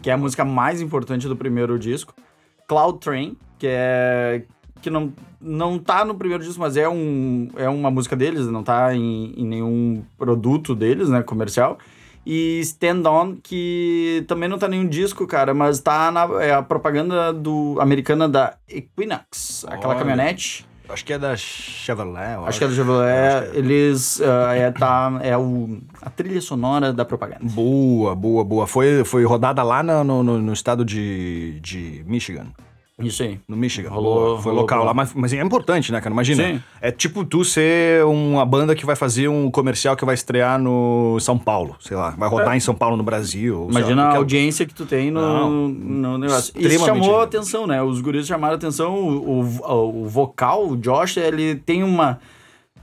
que 0.00 0.10
é 0.10 0.12
a 0.12 0.16
música 0.16 0.44
mais 0.44 0.80
importante 0.80 1.28
do 1.28 1.36
primeiro 1.36 1.78
disco, 1.78 2.14
Cloud 2.66 2.98
Train, 2.98 3.36
que 3.58 3.66
é 3.68 4.44
que 4.80 4.90
não, 4.90 5.12
não 5.40 5.78
tá 5.78 6.04
no 6.04 6.14
primeiro 6.14 6.42
disco, 6.42 6.58
mas 6.58 6.76
é, 6.76 6.88
um, 6.88 7.48
é 7.56 7.68
uma 7.68 7.88
música 7.88 8.16
deles, 8.16 8.48
não 8.48 8.64
tá 8.64 8.92
em, 8.92 9.32
em 9.36 9.46
nenhum 9.46 10.02
produto 10.18 10.74
deles, 10.74 11.08
né, 11.08 11.22
comercial. 11.22 11.78
E 12.26 12.60
Stand 12.60 13.08
On, 13.08 13.36
que 13.40 14.24
também 14.26 14.48
não 14.48 14.58
tá 14.58 14.66
em 14.66 14.70
nenhum 14.70 14.88
disco, 14.88 15.24
cara, 15.26 15.54
mas 15.54 15.78
tá 15.78 16.10
na 16.10 16.24
é 16.42 16.52
a 16.52 16.62
propaganda 16.62 17.32
do, 17.32 17.76
americana 17.80 18.28
da 18.28 18.56
Equinox, 18.68 19.64
aquela 19.68 19.94
Olha. 19.94 19.98
caminhonete. 19.98 20.66
Acho 20.92 21.04
que 21.04 21.12
é 21.12 21.18
da 21.18 21.34
Chevrolet. 21.36 22.34
eu 22.34 22.46
Acho 22.46 22.58
que 22.58 22.64
é 22.64 22.68
do 22.68 22.74
Chevrolet. 22.74 23.50
Eles. 23.54 24.20
ah, 24.20 24.54
é, 24.54 24.70
tá, 24.70 25.18
é 25.22 25.36
o, 25.36 25.78
a 26.02 26.10
trilha 26.10 26.40
sonora 26.40 26.92
da 26.92 27.04
propaganda. 27.04 27.44
Boa, 27.44 28.14
boa, 28.14 28.44
boa. 28.44 28.66
Foi, 28.66 29.02
foi 29.04 29.24
rodada 29.24 29.62
lá 29.62 29.82
no, 29.82 30.22
no, 30.22 30.38
no 30.38 30.52
estado 30.52 30.84
de, 30.84 31.58
de 31.60 32.04
Michigan. 32.06 32.46
Isso 33.06 33.22
aí. 33.22 33.38
No 33.48 33.56
Michigan. 33.56 33.88
Rolou- 33.90 34.36
Foi 34.38 34.50
rolou 34.52 34.60
local 34.62 34.84
lá. 34.84 34.94
mas, 34.94 35.12
mas 35.14 35.32
é 35.32 35.40
importante, 35.42 35.90
né, 35.92 36.00
cara? 36.00 36.12
Imagina. 36.12 36.42
Sim. 36.44 36.60
É 36.80 36.90
tipo 36.90 37.24
tu 37.24 37.44
ser 37.44 38.04
uma 38.04 38.44
banda 38.46 38.74
que 38.74 38.84
vai 38.86 38.96
fazer 38.96 39.28
um 39.28 39.50
comercial 39.50 39.96
que 39.96 40.04
vai 40.04 40.14
estrear 40.14 40.58
no 40.60 41.18
São 41.20 41.36
Paulo, 41.38 41.76
sei 41.80 41.96
lá. 41.96 42.10
Vai 42.10 42.28
rodar 42.28 42.56
em 42.56 42.60
São 42.60 42.74
Paulo, 42.74 42.96
no 42.96 43.02
Brasil. 43.02 43.54
sei 43.54 43.58
lá, 43.58 43.66
É. 43.66 43.70
Imagina 43.82 44.02
a 44.04 44.16
audiência 44.16 44.66
que 44.66 44.74
tu 44.74 44.84
tem 44.86 45.10
no, 45.10 45.20
Não. 45.20 45.50
no 45.68 46.18
negócio. 46.18 46.52
Isso 46.56 46.84
chamou 46.84 47.20
a 47.20 47.24
atenção, 47.24 47.66
né? 47.66 47.82
Os 47.82 48.00
guris 48.00 48.26
chamaram 48.26 48.54
a 48.54 48.56
atenção. 48.56 48.94
O, 48.94 49.40
o, 49.40 50.02
o 50.04 50.08
vocal, 50.08 50.68
o 50.68 50.76
Josh, 50.76 51.16
ele 51.16 51.54
tem 51.56 51.82
uma 51.82 52.18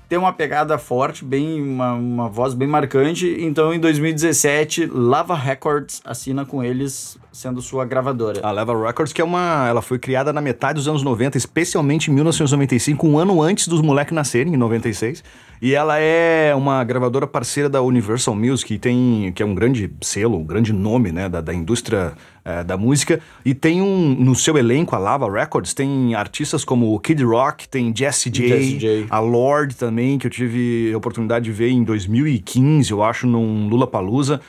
tem 0.09 0.17
uma 0.17 0.33
pegada 0.33 0.75
forte, 0.79 1.23
bem 1.23 1.61
uma, 1.61 1.93
uma 1.93 2.27
voz 2.27 2.55
bem 2.55 2.67
marcante. 2.67 3.37
Então, 3.39 3.71
em 3.71 3.79
2017, 3.79 4.87
Lava 4.91 5.35
Records 5.35 6.01
assina 6.03 6.43
com 6.43 6.63
eles, 6.63 7.15
sendo 7.31 7.61
sua 7.61 7.85
gravadora. 7.85 8.41
A 8.43 8.49
Leva 8.49 8.73
Records, 8.87 9.13
que 9.13 9.21
é 9.21 9.23
uma. 9.23 9.67
Ela 9.69 9.83
foi 9.83 9.99
criada 9.99 10.33
na 10.33 10.41
metade 10.41 10.75
dos 10.75 10.87
anos 10.87 11.03
90, 11.03 11.37
especialmente 11.37 12.09
em 12.09 12.13
1995, 12.15 13.07
um 13.07 13.19
ano 13.19 13.39
antes 13.39 13.67
dos 13.67 13.81
moleques 13.81 14.11
nascerem, 14.15 14.51
em 14.51 14.57
96. 14.57 15.23
E 15.61 15.75
ela 15.75 15.99
é 15.99 16.55
uma 16.55 16.83
gravadora 16.83 17.27
parceira 17.27 17.69
da 17.69 17.81
Universal 17.81 18.33
Music, 18.33 18.73
que, 18.73 18.79
tem, 18.79 19.31
que 19.35 19.43
é 19.43 19.45
um 19.45 19.53
grande 19.53 19.91
selo, 20.01 20.39
um 20.39 20.43
grande 20.43 20.73
nome 20.73 21.11
né, 21.11 21.29
da, 21.29 21.39
da 21.39 21.53
indústria 21.53 22.13
eh, 22.49 22.63
da 22.63 22.75
música. 22.75 23.19
E 23.45 23.53
tem 23.53 23.81
um. 23.81 24.15
No 24.15 24.33
seu 24.33 24.57
elenco, 24.57 24.95
a 24.95 24.99
Lava 24.99 25.31
Records, 25.31 25.73
tem 25.73 26.15
artistas 26.15 26.65
como 26.65 26.95
o 26.95 26.99
Kid 26.99 27.23
Rock, 27.23 27.69
tem 27.69 27.93
Jesse 27.95 28.29
J, 28.29 29.05
a 29.09 29.19
Lorde 29.19 29.75
também, 29.75 30.17
que 30.17 30.25
eu 30.25 30.31
tive 30.31 30.91
a 30.93 30.97
oportunidade 30.97 31.45
de 31.45 31.51
ver 31.51 31.69
em 31.69 31.83
2015, 31.83 32.91
eu 32.91 33.03
acho, 33.03 33.27
num 33.27 33.67
Lula 33.67 33.85
Palusa. 33.85 34.41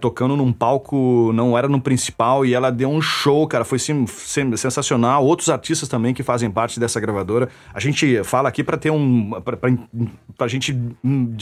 Tocando 0.00 0.36
num 0.36 0.52
palco, 0.52 1.30
não 1.34 1.56
era 1.56 1.68
no 1.68 1.80
principal, 1.80 2.44
e 2.44 2.54
ela 2.54 2.70
deu 2.70 2.88
um 2.90 3.00
show, 3.00 3.46
cara, 3.46 3.64
foi 3.64 3.78
sim, 3.78 4.06
sim- 4.06 4.56
sensacional. 4.56 5.24
Outros 5.24 5.48
artistas 5.50 5.88
também 5.88 6.14
que 6.14 6.22
fazem 6.22 6.50
parte 6.50 6.80
dessa 6.80 6.98
gravadora. 7.00 7.48
A 7.72 7.80
gente 7.80 8.22
fala 8.24 8.48
aqui 8.48 8.64
para 8.64 8.76
ter 8.76 8.90
um. 8.90 9.30
pra, 9.42 9.56
pra 10.36 10.48
gente 10.48 10.76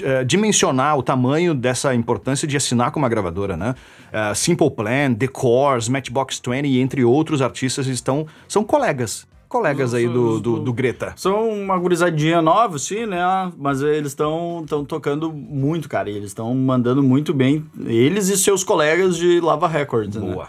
eh, 0.02 0.24
dimensionar 0.24 0.96
o 0.98 1.02
tamanho 1.02 1.54
dessa 1.54 1.94
importância 1.94 2.46
de 2.48 2.56
assinar 2.56 2.90
com 2.90 2.98
uma 2.98 3.08
gravadora, 3.08 3.56
né? 3.56 3.74
Eh, 4.12 4.34
Simple 4.34 4.70
Plan, 4.70 5.14
The 5.14 5.28
Course, 5.28 5.90
Matchbox 5.90 6.40
20, 6.46 6.78
entre 6.80 7.04
outros 7.04 7.40
artistas, 7.42 7.86
estão. 7.86 8.26
são 8.48 8.64
colegas. 8.64 9.26
Colegas 9.48 9.94
aí 9.94 10.08
do, 10.08 10.40
do, 10.40 10.58
do 10.58 10.72
Greta. 10.72 11.12
São 11.16 11.48
uma 11.48 11.78
gurizadinha 11.78 12.42
nova, 12.42 12.78
sim, 12.78 13.06
né? 13.06 13.18
Mas 13.56 13.80
eles 13.80 14.08
estão 14.08 14.64
tocando 14.88 15.32
muito, 15.32 15.88
cara. 15.88 16.10
Eles 16.10 16.26
estão 16.26 16.54
mandando 16.54 17.02
muito 17.02 17.32
bem. 17.32 17.64
Eles 17.84 18.28
e 18.28 18.36
seus 18.36 18.64
colegas 18.64 19.16
de 19.16 19.40
Lava 19.40 19.68
Records, 19.68 20.16
né? 20.16 20.32
Boa. 20.32 20.48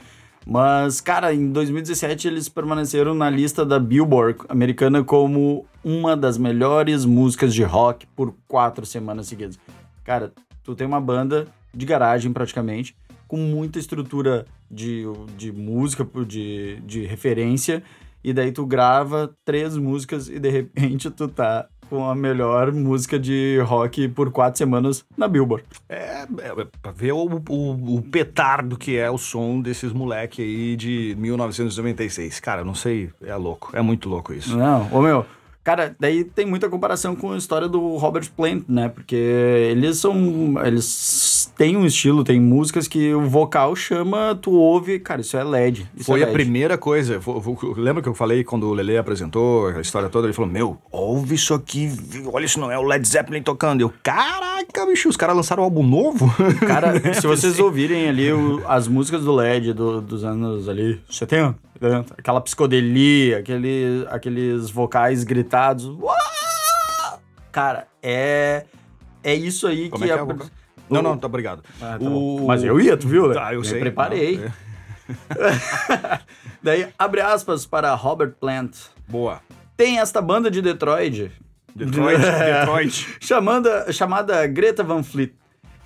Mas, 0.49 1.01
cara, 1.01 1.33
em 1.33 1.51
2017 1.51 2.27
eles 2.27 2.47
permaneceram 2.47 3.13
na 3.13 3.29
lista 3.29 3.65
da 3.65 3.77
Billboard 3.77 4.39
americana 4.47 5.03
como 5.03 5.65
uma 5.83 6.15
das 6.15 6.37
melhores 6.37 7.03
músicas 7.03 7.53
de 7.53 7.63
rock 7.63 8.07
por 8.15 8.33
quatro 8.47 8.85
semanas 8.85 9.27
seguidas. 9.27 9.59
Cara, 10.05 10.31
tu 10.63 10.73
tem 10.73 10.87
uma 10.87 11.01
banda 11.01 11.47
de 11.73 11.85
garagem 11.85 12.31
praticamente, 12.31 12.95
com 13.27 13.35
muita 13.35 13.77
estrutura 13.77 14.45
de, 14.71 15.03
de 15.35 15.51
música, 15.51 16.07
de, 16.25 16.79
de 16.85 17.05
referência, 17.05 17.83
e 18.23 18.33
daí 18.33 18.51
tu 18.51 18.65
grava 18.65 19.33
três 19.45 19.77
músicas 19.77 20.27
e 20.29 20.39
de 20.39 20.49
repente 20.49 21.09
tu 21.09 21.27
tá 21.27 21.67
com 21.89 22.09
a 22.09 22.15
melhor 22.15 22.71
música 22.71 23.17
de 23.17 23.59
rock 23.65 24.07
por 24.09 24.31
quatro 24.31 24.57
semanas 24.57 25.05
na 25.17 25.27
Billboard. 25.27 25.65
É, 25.87 26.25
é, 26.39 26.61
é 26.61 26.67
pra 26.81 26.91
ver 26.91 27.13
o, 27.13 27.41
o, 27.49 27.95
o 27.95 28.01
petardo 28.01 28.77
que 28.77 28.97
é 28.97 29.09
o 29.09 29.17
som 29.17 29.61
desses 29.61 29.93
moleque 29.93 30.41
aí 30.41 30.75
de 30.75 31.15
1996. 31.17 32.39
Cara, 32.39 32.63
não 32.63 32.75
sei, 32.75 33.09
é 33.21 33.35
louco, 33.35 33.71
é 33.73 33.81
muito 33.81 34.09
louco 34.09 34.33
isso. 34.33 34.57
Não, 34.57 34.89
ô 34.91 35.01
meu. 35.01 35.25
Cara, 35.67 35.93
daí 35.99 36.23
tem 36.23 36.45
muita 36.45 36.69
comparação 36.69 37.13
com 37.13 37.33
a 37.33 37.37
história 37.37 37.67
do 37.67 37.97
Robert 37.97 38.29
Plant, 38.37 38.63
né? 38.69 38.87
Porque 38.87 39.17
eles 39.17 39.97
são. 39.97 40.15
Eles 40.65 41.51
têm 41.57 41.75
um 41.75 41.85
estilo, 41.85 42.23
tem 42.23 42.39
músicas 42.39 42.87
que 42.87 43.13
o 43.13 43.27
vocal 43.27 43.75
chama, 43.75 44.33
tu 44.41 44.51
ouve, 44.51 44.97
cara, 44.97 45.19
isso 45.19 45.35
é 45.35 45.43
LED. 45.43 45.85
Isso 45.93 46.05
Foi 46.05 46.21
é 46.21 46.23
a 46.23 46.27
LED. 46.27 46.33
primeira 46.41 46.77
coisa. 46.77 47.19
Lembra 47.75 48.01
que 48.01 48.07
eu 48.07 48.13
falei 48.13 48.45
quando 48.45 48.65
o 48.69 48.73
Lele 48.73 48.97
apresentou 48.97 49.67
a 49.67 49.81
história 49.81 50.07
toda? 50.07 50.27
Ele 50.27 50.33
falou: 50.33 50.49
Meu, 50.49 50.77
ouve 50.89 51.35
isso 51.35 51.53
aqui, 51.53 51.91
olha, 52.31 52.45
isso 52.45 52.61
não 52.61 52.71
é 52.71 52.79
o 52.79 52.83
Led 52.83 53.05
Zeppelin 53.05 53.41
tocando. 53.41 53.81
Eu, 53.81 53.91
caraca, 54.01 54.85
bicho, 54.85 55.09
os 55.09 55.17
caras 55.17 55.35
lançaram 55.35 55.63
um 55.63 55.65
álbum 55.65 55.83
novo? 55.83 56.33
Cara, 56.65 56.93
se 57.13 57.27
vocês 57.27 57.59
ouvirem 57.59 58.07
ali 58.07 58.31
o- 58.31 58.63
as 58.69 58.87
músicas 58.87 59.21
do 59.25 59.33
LED 59.35 59.73
do- 59.73 59.99
dos 59.99 60.23
anos 60.23 60.69
ali, 60.69 60.97
70, 61.09 61.45
80, 61.47 61.59
aquela 62.17 62.41
psicodelia, 62.41 63.39
aquele, 63.39 64.05
aqueles 64.09 64.69
vocais 64.69 65.23
gritados. 65.23 65.85
"Uau!" 65.85 66.15
Cara, 67.51 67.87
é. 68.01 68.65
É 69.23 69.33
isso 69.33 69.67
aí 69.67 69.89
Como 69.89 70.03
que 70.03 70.09
é 70.11 70.13
que 70.13 70.19
é 70.19 70.23
a-? 70.23 70.49
Não, 70.89 71.01
não, 71.01 71.17
tá 71.17 71.27
obrigado. 71.27 71.63
Ah, 71.81 71.97
tá 71.99 72.05
O-. 72.09 72.45
Mas 72.47 72.63
eu 72.63 72.79
ia, 72.79 72.95
tu 72.95 73.07
viu, 73.07 73.27
né? 73.27 73.33
Tá, 73.33 73.53
eu 73.53 73.59
Me 73.61 73.67
sei. 73.67 73.79
preparei. 73.79 74.37
Não, 74.37 74.45
é. 74.45 74.51
Daí, 76.61 76.87
abre 76.97 77.21
aspas 77.21 77.65
para 77.65 77.93
Robert 77.95 78.33
Plant. 78.39 78.75
Boa. 79.07 79.41
Tem 79.75 79.99
esta 79.99 80.21
banda 80.21 80.49
de 80.51 80.61
Detroit, 80.61 81.31
Detroit, 81.75 82.17
Detroit. 82.19 83.17
chamada, 83.21 83.91
chamada 83.91 84.45
Greta 84.47 84.83
Van 84.83 85.03
Fleet. 85.03 85.33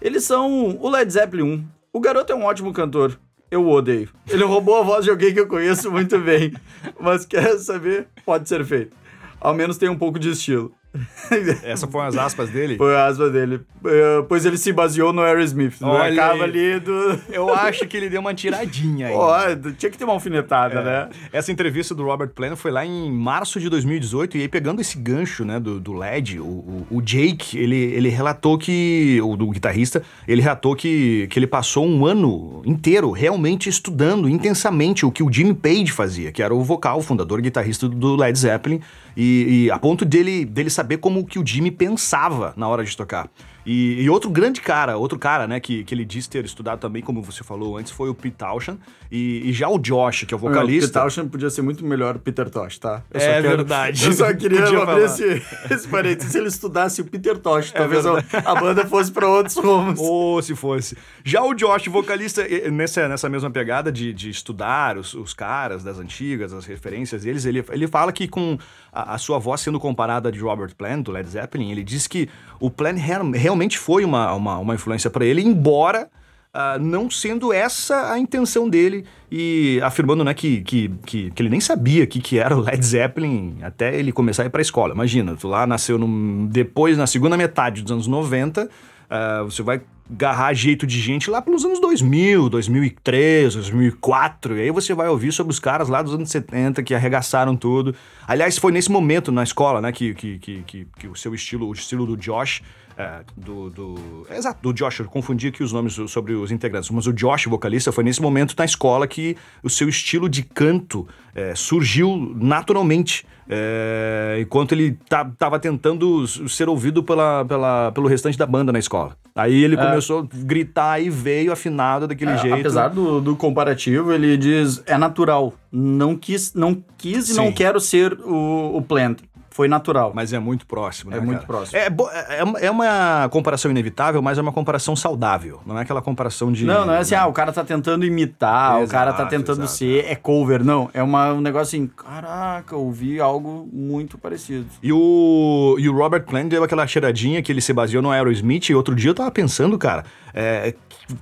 Eles 0.01 0.23
são 0.23 0.77
o 0.79 0.89
Led 0.89 1.11
Zeppelin 1.11 1.43
1. 1.43 1.67
O 1.93 1.99
garoto 1.99 2.31
é 2.31 2.35
um 2.35 2.45
ótimo 2.45 2.71
cantor. 2.73 3.19
Eu 3.51 3.67
odeio. 3.67 4.07
Ele 4.29 4.45
roubou 4.45 4.79
a 4.79 4.81
voz 4.81 5.03
de 5.03 5.11
alguém 5.11 5.33
que 5.33 5.39
eu 5.41 5.47
conheço 5.47 5.91
muito 5.91 6.17
bem. 6.17 6.53
Mas 6.97 7.25
quer 7.25 7.57
saber? 7.59 8.07
Pode 8.25 8.47
ser 8.47 8.63
feito. 8.63 8.95
Ao 9.41 9.53
menos 9.53 9.77
tem 9.77 9.89
um 9.89 9.97
pouco 9.97 10.17
de 10.17 10.29
estilo. 10.29 10.73
Essas 11.63 11.89
foram 11.89 12.07
as 12.07 12.17
aspas 12.17 12.49
dele. 12.49 12.77
Foi 12.77 12.95
a 12.95 13.07
aspa 13.07 13.29
dele. 13.29 13.61
Eh, 13.85 14.25
Pois 14.27 14.45
ele 14.45 14.57
se 14.57 14.71
baseou 14.73 15.13
no 15.13 15.21
Aerosmith. 15.21 15.79
No 15.79 15.89
Olha 15.89 16.25
acaba 16.25 16.43
ali 16.43 16.79
do... 16.79 17.19
Eu 17.29 17.53
acho 17.53 17.87
que 17.87 17.97
ele 17.97 18.09
deu 18.09 18.19
uma 18.21 18.33
tiradinha 18.33 19.07
aí. 19.07 19.13
Ó, 19.15 19.39
tinha 19.77 19.89
que 19.89 19.97
ter 19.97 20.03
uma 20.03 20.13
alfinetada, 20.13 20.81
né? 20.81 21.09
Essa 21.31 21.51
entrevista 21.51 21.95
do 21.95 22.03
Robert 22.03 22.29
Plant 22.29 22.55
foi 22.55 22.71
lá 22.71 22.85
em 22.85 23.11
março 23.11 23.59
de 23.59 23.69
2018, 23.69 24.37
e 24.37 24.41
aí 24.41 24.47
pegando 24.47 24.81
esse 24.81 24.97
gancho, 24.97 25.45
né, 25.45 25.59
do, 25.59 25.79
do 25.79 25.93
LED, 25.93 26.39
o, 26.39 26.43
o, 26.43 26.87
o 26.91 27.01
Jake, 27.01 27.57
ele, 27.57 27.75
ele 27.75 28.09
relatou 28.09 28.57
que, 28.57 29.19
o 29.23 29.35
do 29.35 29.49
guitarrista, 29.49 30.03
ele 30.27 30.41
relatou 30.41 30.75
que, 30.75 31.27
que 31.29 31.39
ele 31.39 31.47
passou 31.47 31.85
um 31.85 32.05
ano 32.05 32.61
inteiro 32.65 33.11
realmente 33.11 33.69
estudando 33.69 34.27
intensamente 34.29 35.05
o 35.05 35.11
que 35.11 35.23
o 35.23 35.31
Jimmy 35.31 35.53
Page 35.53 35.91
fazia, 35.91 36.31
que 36.31 36.43
era 36.43 36.53
o 36.53 36.63
vocal, 36.63 36.99
o 36.99 37.01
fundador 37.01 37.41
guitarrista 37.41 37.87
do 37.87 38.15
Led 38.15 38.37
Zeppelin, 38.37 38.81
e, 39.15 39.65
e 39.65 39.71
a 39.71 39.77
ponto 39.77 40.05
dele, 40.05 40.45
dele 40.45 40.69
saber 40.69 40.80
como 40.97 41.25
que 41.25 41.39
o 41.39 41.45
Jimmy 41.45 41.71
pensava 41.71 42.53
na 42.55 42.67
hora 42.67 42.83
de 42.83 42.95
tocar. 42.95 43.29
E, 43.65 44.01
e 44.01 44.09
outro 44.09 44.29
grande 44.29 44.59
cara, 44.59 44.97
outro 44.97 45.19
cara, 45.19 45.45
né, 45.47 45.59
que, 45.59 45.83
que 45.83 45.93
ele 45.93 46.03
disse 46.03 46.29
ter 46.29 46.43
estudado 46.45 46.79
também, 46.79 47.01
como 47.01 47.21
você 47.21 47.43
falou 47.43 47.77
antes, 47.77 47.91
foi 47.91 48.09
o 48.09 48.13
Pete 48.13 48.35
Townshend, 48.37 48.79
e, 49.11 49.49
e 49.49 49.53
já 49.53 49.69
o 49.69 49.77
Josh, 49.77 50.23
que 50.25 50.33
é 50.33 50.37
o 50.37 50.39
Peter 50.39 50.53
vocalista... 50.53 50.99
Townshend 50.99 51.29
podia 51.29 51.49
ser 51.49 51.61
muito 51.61 51.85
melhor 51.85 52.17
Peter 52.17 52.49
Tosh, 52.49 52.79
tá? 52.79 53.03
Eu 53.13 53.21
É 53.21 53.41
verdade. 53.41 54.05
Eu 54.05 54.13
só 54.13 54.33
queria 54.33 54.63
abrir 54.63 54.77
falar. 54.85 55.01
esse, 55.01 55.43
esse 55.69 55.87
parênteses. 55.87 56.31
Se 56.31 56.37
ele 56.39 56.47
estudasse 56.47 57.01
o 57.01 57.05
Peter 57.05 57.37
Tosh, 57.37 57.71
É 57.73 57.77
talvez 57.77 58.05
a, 58.05 58.17
a 58.45 58.55
banda 58.55 58.85
fosse 58.87 59.11
pra 59.11 59.27
outros 59.27 59.55
rumos. 59.57 59.99
Ou 59.99 60.41
se 60.41 60.55
fosse. 60.55 60.97
Já 61.23 61.43
o 61.43 61.53
Josh, 61.53 61.87
vocalista, 61.87 62.43
nessa, 62.71 63.07
nessa 63.07 63.29
mesma 63.29 63.51
pegada 63.51 63.91
de, 63.91 64.11
de 64.13 64.29
estudar 64.29 64.97
os, 64.97 65.13
os 65.13 65.33
caras 65.33 65.83
das 65.83 65.99
antigas, 65.99 66.53
as 66.53 66.65
referências 66.65 67.23
deles, 67.23 67.45
ele, 67.45 67.63
ele 67.69 67.87
fala 67.87 68.11
que 68.11 68.27
com 68.27 68.57
a, 68.91 69.13
a 69.15 69.17
sua 69.17 69.37
voz 69.37 69.61
sendo 69.61 69.79
comparada 69.79 70.31
de 70.31 70.39
Robert 70.39 70.73
Plant, 70.75 71.03
do 71.03 71.11
Led 71.11 71.29
Zeppelin, 71.29 71.71
ele 71.71 71.83
diz 71.83 72.07
que 72.07 72.27
o 72.59 72.69
Plant 72.69 72.97
real- 72.97 73.21
realmente 73.51 73.77
foi 73.77 74.05
uma, 74.05 74.33
uma, 74.33 74.57
uma 74.57 74.75
influência 74.75 75.09
para 75.09 75.25
ele, 75.25 75.41
embora 75.41 76.09
ah, 76.53 76.77
não 76.79 77.09
sendo 77.09 77.53
essa 77.53 78.11
a 78.11 78.19
intenção 78.19 78.69
dele 78.69 79.05
e 79.29 79.79
afirmando 79.83 80.23
né, 80.23 80.33
que, 80.33 80.61
que, 80.61 80.89
que, 81.05 81.31
que 81.31 81.41
ele 81.41 81.49
nem 81.49 81.59
sabia 81.59 82.03
o 82.03 82.07
que, 82.07 82.19
que 82.19 82.39
era 82.39 82.55
o 82.55 82.61
Led 82.61 82.83
Zeppelin 82.85 83.57
até 83.61 83.97
ele 83.97 84.11
começar 84.11 84.43
a 84.43 84.45
ir 84.45 84.49
para 84.49 84.61
a 84.61 84.63
escola. 84.63 84.93
Imagina, 84.93 85.35
tu 85.35 85.47
lá 85.47 85.67
nasceu 85.67 85.97
no, 85.97 86.47
depois, 86.47 86.97
na 86.97 87.07
segunda 87.07 87.37
metade 87.37 87.81
dos 87.81 87.91
anos 87.91 88.07
90, 88.07 88.69
ah, 89.09 89.43
você 89.43 89.61
vai 89.61 89.81
agarrar 90.09 90.53
jeito 90.53 90.85
de 90.85 90.99
gente 90.99 91.29
lá 91.29 91.41
pelos 91.41 91.63
anos 91.63 91.79
2000, 91.79 92.49
2003, 92.49 93.55
2004, 93.55 94.57
e 94.57 94.61
aí 94.61 94.71
você 94.71 94.93
vai 94.93 95.07
ouvir 95.07 95.31
sobre 95.31 95.51
os 95.51 95.59
caras 95.59 95.87
lá 95.87 96.01
dos 96.01 96.13
anos 96.13 96.29
70 96.29 96.83
que 96.83 96.93
arregaçaram 96.93 97.55
tudo. 97.55 97.95
Aliás, 98.27 98.57
foi 98.57 98.73
nesse 98.73 98.91
momento 98.91 99.31
na 99.31 99.43
escola, 99.43 99.79
né, 99.79 99.91
que, 99.91 100.13
que, 100.13 100.37
que, 100.37 100.87
que 100.97 101.07
o 101.07 101.15
seu 101.15 101.33
estilo, 101.33 101.67
o 101.67 101.71
estilo 101.71 102.05
do 102.05 102.17
Josh, 102.17 102.61
é, 103.01 103.21
do, 103.35 103.69
do, 103.69 103.95
é, 104.29 104.37
exato, 104.37 104.59
do 104.61 104.73
Josh, 104.73 104.99
eu 104.99 105.05
confundi 105.05 105.47
aqui 105.47 105.63
os 105.63 105.71
nomes 105.73 105.93
sobre 106.07 106.33
os 106.33 106.51
integrantes, 106.51 106.89
mas 106.89 107.07
o 107.07 107.13
Josh, 107.13 107.45
vocalista, 107.45 107.91
foi 107.91 108.03
nesse 108.03 108.21
momento 108.21 108.53
na 108.57 108.65
escola 108.65 109.07
que 109.07 109.35
o 109.63 109.69
seu 109.69 109.89
estilo 109.89 110.29
de 110.29 110.43
canto 110.43 111.07
é, 111.33 111.55
surgiu 111.55 112.33
naturalmente, 112.35 113.25
é, 113.49 114.37
enquanto 114.41 114.71
ele 114.73 114.97
estava 115.03 115.59
tentando 115.59 116.25
ser 116.27 116.69
ouvido 116.69 117.03
pela, 117.03 117.43
pela, 117.45 117.91
pelo 117.91 118.07
restante 118.07 118.37
da 118.37 118.45
banda 118.45 118.71
na 118.71 118.79
escola. 118.79 119.17
Aí 119.35 119.63
ele 119.63 119.75
Ah, 119.79 119.85
começou 119.87 120.19
a 120.19 120.27
gritar 120.45 121.01
e 121.01 121.09
veio 121.09 121.51
afinado 121.51 122.07
daquele 122.07 122.31
É, 122.31 122.37
jeito. 122.37 122.59
Apesar 122.59 122.89
do, 122.89 123.21
do 123.21 123.35
comparativo, 123.35 124.11
ele 124.11 124.37
diz 124.37 124.83
é 124.85 124.97
natural. 124.97 125.53
Não 125.71 126.15
quis, 126.17 126.53
não 126.53 126.83
quis 126.97 127.29
e 127.29 127.33
não 127.33 127.47
Sim. 127.47 127.53
quero 127.53 127.79
ser 127.79 128.13
o, 128.19 128.77
o 128.77 128.81
Plant. 128.81 129.19
Foi 129.53 129.67
natural. 129.67 130.13
Mas 130.15 130.31
é 130.31 130.39
muito 130.39 130.65
próximo, 130.65 131.11
né? 131.11 131.17
É 131.17 131.19
muito 131.19 131.41
cara? 131.41 131.47
próximo. 131.47 131.77
É, 131.77 131.89
bo- 131.89 132.09
é, 132.09 132.65
é 132.65 132.71
uma 132.71 133.27
comparação 133.29 133.69
inevitável, 133.69 134.21
mas 134.21 134.37
é 134.37 134.41
uma 134.41 134.53
comparação 134.53 134.95
saudável. 134.95 135.59
Não 135.65 135.77
é 135.77 135.81
aquela 135.81 136.01
comparação 136.01 136.51
de. 136.53 136.65
Não, 136.65 136.85
não 136.85 136.93
é 136.93 136.99
assim, 136.99 137.15
ah, 137.15 137.27
o 137.27 137.33
cara 137.33 137.51
tá 137.51 137.61
tentando 137.63 138.05
imitar, 138.05 138.81
o 138.81 138.87
cara 138.87 139.11
tá 139.11 139.17
Exato, 139.23 139.29
tentando 139.35 139.63
exato. 139.63 139.77
ser, 139.77 140.05
é 140.07 140.15
cover. 140.15 140.63
Não, 140.63 140.89
é 140.93 141.03
uma, 141.03 141.33
um 141.33 141.41
negócio 141.41 141.77
assim, 141.77 141.85
caraca, 141.87 142.73
eu 142.75 142.89
vi 142.91 143.19
algo 143.19 143.67
muito 143.73 144.17
parecido. 144.17 144.65
E 144.81 144.93
o, 144.93 145.75
e 145.77 145.89
o 145.89 145.93
Robert 145.95 146.23
Plant 146.23 146.47
deu 146.47 146.63
aquela 146.63 146.87
cheiradinha 146.87 147.41
que 147.43 147.51
ele 147.51 147.59
se 147.61 147.73
baseou 147.73 148.01
no 148.01 148.09
Aerosmith. 148.09 148.69
E 148.69 148.73
outro 148.75 148.95
dia 148.95 149.09
eu 149.09 149.13
tava 149.15 149.31
pensando, 149.31 149.77
cara, 149.77 150.05
é, 150.33 150.73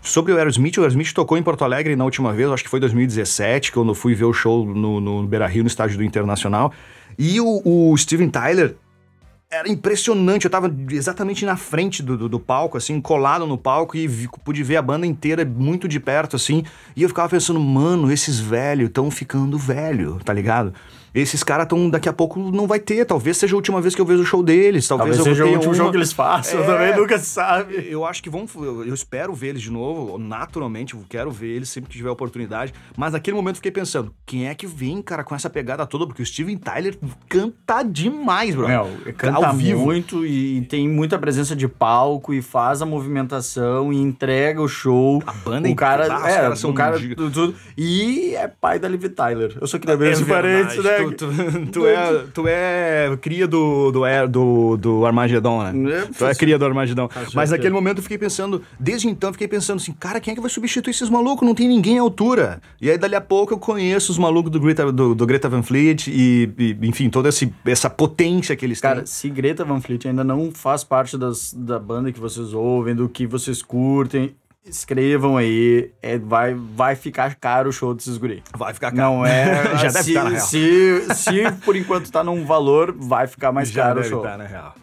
sobre 0.03 0.31
o 0.33 0.37
Aerosmith. 0.37 0.77
O 0.77 0.81
Aerosmith 0.81 1.13
tocou 1.13 1.35
em 1.35 1.41
Porto 1.41 1.63
Alegre 1.63 1.95
na 1.95 2.05
última 2.05 2.31
vez, 2.31 2.47
acho 2.51 2.63
que 2.63 2.69
foi 2.69 2.79
2017, 2.79 3.71
quando 3.71 3.89
eu 3.89 3.95
fui 3.95 4.13
ver 4.13 4.25
o 4.25 4.33
show 4.33 4.65
no, 4.65 5.01
no 5.01 5.23
Beira 5.25 5.47
Rio, 5.47 5.63
no 5.63 5.67
estádio 5.67 5.97
do 5.97 6.03
Internacional. 6.03 6.71
E 7.19 7.41
o, 7.41 7.61
o 7.65 7.97
Steven 7.97 8.29
Tyler. 8.29 8.75
Era 9.51 9.67
impressionante, 9.67 10.45
eu 10.45 10.51
tava 10.51 10.71
exatamente 10.91 11.43
na 11.43 11.57
frente 11.57 12.03
do, 12.03 12.15
do, 12.15 12.29
do 12.29 12.39
palco, 12.39 12.77
assim, 12.77 13.01
colado 13.01 13.47
no 13.47 13.57
palco 13.57 13.97
e 13.97 14.07
vi- 14.07 14.29
pude 14.45 14.61
ver 14.61 14.77
a 14.77 14.81
banda 14.81 15.07
inteira 15.07 15.43
muito 15.43 15.87
de 15.87 15.99
perto, 15.99 16.35
assim. 16.35 16.63
E 16.95 17.01
eu 17.01 17.09
ficava 17.09 17.27
pensando, 17.29 17.59
mano, 17.59 18.11
esses 18.11 18.39
velhos 18.39 18.89
estão 18.89 19.09
ficando 19.09 19.57
velho, 19.57 20.19
tá 20.23 20.31
ligado? 20.33 20.71
Esses 21.13 21.43
caras 21.43 21.67
tão 21.67 21.89
daqui 21.89 22.07
a 22.07 22.13
pouco 22.13 22.39
não 22.39 22.67
vai 22.67 22.79
ter, 22.79 23.03
talvez 23.05 23.37
seja 23.37 23.55
a 23.55 23.57
última 23.57 23.81
vez 23.81 23.95
que 23.95 24.01
eu 24.01 24.05
vejo 24.05 24.21
o 24.21 24.25
show 24.25 24.43
deles, 24.43 24.87
talvez, 24.87 25.17
Talvez 25.17 25.27
eu 25.27 25.33
seja 25.35 25.45
o 25.45 25.53
último 25.53 25.71
uma- 25.71 25.75
jogo 25.77 25.91
que 25.91 25.97
eles 25.97 26.13
façam, 26.13 26.61
É. 26.61 26.65
também 26.65 26.95
nunca 26.95 27.17
se 27.17 27.25
sabe. 27.25 27.87
eu 27.89 28.05
acho 28.05 28.21
que 28.21 28.29
vão. 28.29 28.45
Eu 28.55 28.85
eu 28.85 28.93
espero 28.93 29.33
ver 29.33 29.49
eles 29.49 29.61
de 29.61 29.71
novo, 29.71 30.17
naturalmente, 30.17 30.93
eu 30.93 31.03
quero 31.09 31.29
ver 31.31 31.47
eles 31.55 31.69
sempre 31.69 31.89
que 31.89 31.97
tiver 31.97 32.09
oportunidade. 32.09 32.73
Mas 32.97 33.13
naquele 33.13 33.35
momento 33.35 33.55
eu 33.55 33.57
fiquei 33.57 33.71
pensando, 33.71 34.13
quem 34.25 34.47
é 34.47 34.55
que 34.55 34.65
vem, 34.67 35.01
cara, 35.01 35.23
com 35.23 35.33
essa 35.35 35.49
pegada 35.49 35.85
toda? 35.85 36.05
Porque 36.07 36.21
o 36.21 36.25
Steven 36.25 36.57
Tyler 36.57 36.97
canta 37.27 37.83
demais, 37.83 38.55
bro. 38.55 38.67
Meu, 38.67 38.87
canta 39.17 39.47
Ao 39.47 39.53
vivo. 39.53 39.79
muito 39.85 40.25
e 40.25 40.61
tem 40.65 40.87
muita 40.87 41.17
presença 41.19 41.55
de 41.55 41.67
palco 41.67 42.33
e 42.33 42.41
faz 42.41 42.81
a 42.81 42.85
movimentação 42.85 43.91
e 43.93 43.97
entrega 43.97 44.61
o 44.61 44.67
show. 44.67 45.21
A 45.25 45.33
banda 45.33 45.67
o 45.69 45.75
cara, 45.75 46.07
ah, 46.11 46.19
os 46.19 46.25
é, 46.25 46.55
são 46.55 46.71
o 46.71 46.73
cara 46.73 46.97
tudo. 47.15 47.55
E 47.77 48.35
é 48.35 48.47
pai 48.47 48.79
da 48.79 48.87
Liv 48.87 49.03
Tyler. 49.09 49.57
Eu 49.59 49.67
só 49.67 49.77
queria 49.79 49.95
ver 49.97 50.13
É 50.19 50.25
parênteses, 50.25 50.83
né? 50.83 50.98
Tu, 51.05 51.11
tu- 51.13 51.67
tu 51.71 51.85
é, 51.87 52.23
tu 52.33 52.43
é 52.47 53.17
cria 53.21 53.47
do, 53.47 53.91
do, 53.91 54.05
Air- 54.05 54.27
do, 54.27 54.77
do 54.77 55.05
Armagedon, 55.05 55.63
né? 55.63 55.93
É, 55.93 56.01
Tu 56.05 56.25
é 56.25 56.35
cria 56.35 56.57
do 56.57 56.65
Armagedon. 56.65 57.09
Mas 57.33 57.51
naquele 57.51 57.73
momento 57.73 57.97
eu 57.97 58.03
fiquei 58.03 58.17
pensando, 58.17 58.61
desde 58.79 59.07
então 59.07 59.29
eu 59.29 59.33
fiquei 59.33 59.47
pensando 59.47 59.77
assim, 59.77 59.91
cara, 59.93 60.19
quem 60.19 60.31
é 60.31 60.35
que 60.35 60.41
vai 60.41 60.49
substituir 60.49 60.91
esses 60.91 61.09
malucos? 61.09 61.47
Não 61.47 61.55
tem 61.55 61.67
ninguém 61.67 61.99
à 61.99 62.01
altura. 62.01 62.61
E 62.81 62.89
aí 62.89 62.97
dali 62.97 63.15
a 63.15 63.21
pouco 63.21 63.53
eu 63.53 63.57
conheço 63.59 64.11
os 64.11 64.17
malucos 64.17 64.51
do 64.51 64.59
Greta, 64.59 64.91
do, 64.91 65.13
do 65.15 65.25
Greta 65.25 65.47
Van 65.49 65.61
Fleet 65.63 66.07
e, 66.07 66.51
e, 66.57 66.77
enfim, 66.83 67.09
toda 67.09 67.29
esse, 67.29 67.53
essa 67.65 67.89
potência 67.89 68.55
que 68.55 68.65
eles 68.65 68.79
Cara, 68.81 68.97
têm. 68.97 69.05
se 69.05 69.29
Greta 69.29 69.63
Van 69.65 69.79
Fleet 69.81 70.05
ainda 70.07 70.23
não 70.23 70.51
faz 70.51 70.83
parte 70.83 71.17
das, 71.17 71.53
da 71.53 71.79
banda 71.79 72.11
que 72.11 72.19
vocês 72.19 72.53
ouvem, 72.53 72.95
do 72.95 73.07
que 73.09 73.25
vocês 73.27 73.61
curtem, 73.61 74.35
escrevam 74.69 75.37
aí. 75.37 75.91
É, 76.01 76.17
vai, 76.17 76.53
vai 76.53 76.95
ficar 76.95 77.35
caro 77.35 77.69
o 77.69 77.73
show 77.73 77.93
desses 77.93 78.17
guri. 78.17 78.43
Vai 78.57 78.73
ficar 78.73 78.91
caro. 78.91 79.13
Não 79.17 79.25
é. 79.25 79.75
Já 79.77 79.87
deve 79.89 80.03
se, 80.03 80.03
ficar 80.05 80.23
na 80.23 80.29
real. 80.31 80.41
se, 80.41 81.01
se 81.15 81.51
por 81.65 81.75
enquanto 81.75 82.11
tá 82.11 82.23
num 82.23 82.45
valor, 82.45 82.95
vai 82.97 83.27
ficar 83.27 83.51
mais 83.51 83.69
Já 83.69 83.83
caro 83.83 84.01
o 84.01 84.03
show. 84.03 84.19
estar, 84.23 84.37
na 84.37 84.45
real. 84.45 84.75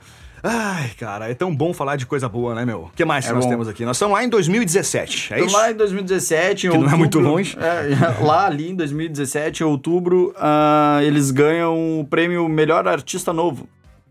Ai, 0.49 0.91
cara, 0.99 1.29
é 1.29 1.35
tão 1.35 1.53
bom 1.55 1.73
falar 1.75 1.97
de 1.97 2.07
coisa 2.07 2.29
boa, 2.29 2.55
né, 2.55 2.65
meu? 2.65 2.83
O 2.83 2.91
que 2.95 3.05
mais 3.05 3.25
que 3.25 3.33
É 3.33 3.35
nós 3.35 3.45
bom. 3.45 3.51
temos 3.51 3.67
aqui? 3.69 3.85
Nós 3.85 3.97
estamos 3.97 4.15
lá 4.17 4.23
em 4.23 4.29
2017, 4.29 5.33
é 5.33 5.37
Então, 5.39 5.47
isso? 5.49 5.57
lá 5.57 5.71
em 5.73 5.75
2017, 5.75 6.67
em 6.67 6.71
Que 6.71 6.77
não 6.77 6.83
é 6.85 6.87
outubro, 6.87 6.99
muito 6.99 7.19
longe. 7.19 7.57
é, 7.59 8.23
lá 8.23 8.47
ali 8.47 8.71
em 8.71 8.75
2017, 8.77 9.63
em 9.63 9.67
outubro, 9.67 10.33
ah, 10.37 11.01
eles 11.03 11.33
ganham 11.33 11.99
o 12.01 12.07
prêmio 12.07 12.49
Melhor 12.49 12.87
Artista 12.87 13.33
Novo. 13.33 13.69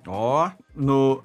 Ó, 0.08 0.50
No. 0.75 1.24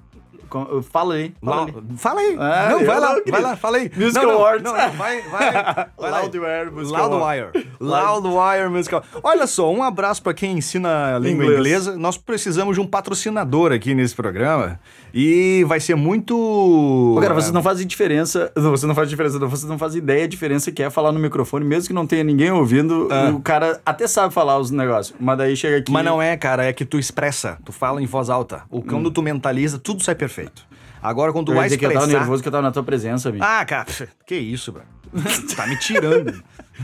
Fala 0.89 1.15
aí. 1.15 1.33
Fala 1.43 1.65
aí. 1.65 1.73
Fala 1.97 2.19
aí. 2.21 2.35
Ah, 2.39 2.69
não, 2.71 2.85
vai 2.85 2.99
lá, 2.99 3.15
vai 3.27 3.41
lá, 3.41 3.55
fala 3.55 3.77
aí. 3.77 3.91
Musical 3.95 4.23
não, 4.23 4.31
não, 4.31 4.39
Awards. 4.39 4.63
Não, 4.63 4.71
não, 4.77 4.91
vai, 4.91 5.21
vai. 5.21 5.51
vai. 5.97 6.11
Loudwire 6.11 6.71
Musical 6.71 7.09
Loudwire. 7.09 7.67
Loudwire 7.79 8.69
Musical. 8.69 9.03
Olha 9.23 9.47
só, 9.47 9.71
um 9.71 9.83
abraço 9.83 10.21
pra 10.21 10.33
quem 10.33 10.57
ensina 10.57 11.15
a 11.15 11.19
língua 11.19 11.45
Inglês. 11.45 11.59
inglesa. 11.59 11.97
Nós 11.97 12.17
precisamos 12.17 12.75
de 12.75 12.81
um 12.81 12.87
patrocinador 12.87 13.71
aqui 13.71 13.93
nesse 13.93 14.15
programa. 14.15 14.79
E 15.13 15.63
vai 15.67 15.79
ser 15.79 15.95
muito. 15.95 16.35
Ô, 16.37 17.19
Cara, 17.21 17.33
vocês 17.33 17.51
não 17.51 17.61
fazem 17.61 17.85
diferença. 17.85 18.51
Você 18.55 18.87
não 18.87 18.95
faz 18.95 19.09
diferença, 19.09 19.37
não. 19.39 19.49
Vocês 19.49 19.69
não 19.69 19.77
fazem 19.77 19.99
ideia 19.99 20.23
a 20.23 20.27
diferença 20.27 20.71
que 20.71 20.81
é 20.81 20.89
falar 20.89 21.11
no 21.11 21.19
microfone, 21.19 21.65
mesmo 21.65 21.87
que 21.87 21.93
não 21.93 22.07
tenha 22.07 22.23
ninguém 22.23 22.51
ouvindo. 22.51 23.07
O 23.35 23.41
cara 23.41 23.79
até 23.85 24.07
sabe 24.07 24.33
falar 24.33 24.57
os 24.57 24.71
negócios, 24.71 25.15
mas 25.19 25.37
daí 25.37 25.55
chega 25.55 25.77
aqui. 25.77 25.91
Mas 25.91 26.05
não 26.05 26.21
é, 26.21 26.37
cara, 26.37 26.65
é 26.65 26.73
que 26.73 26.85
tu 26.85 26.97
expressa, 26.97 27.57
tu 27.65 27.71
fala 27.71 28.01
em 28.01 28.05
voz 28.05 28.29
alta. 28.29 28.63
O 28.69 28.81
quando 28.81 29.11
tu 29.11 29.21
mentaliza, 29.21 29.77
tudo 29.77 30.01
sai 30.03 30.15
perfeito. 30.15 30.40
Agora, 31.01 31.33
quando 31.33 31.47
tu 31.47 31.53
vai 31.53 31.63
dizer 31.63 31.77
que 31.77 31.85
eu 31.85 31.89
expressar... 31.89 32.07
tava 32.07 32.19
nervoso 32.19 32.43
que 32.43 32.47
eu 32.47 32.51
tava 32.51 32.61
na 32.61 32.71
tua 32.71 32.83
presença, 32.83 33.29
amigo. 33.29 33.43
Ah, 33.43 33.65
cara, 33.65 33.87
que 34.25 34.35
isso, 34.35 34.71
bro. 34.71 34.83
tá 35.55 35.67
me 35.67 35.77
tirando. 35.77 36.31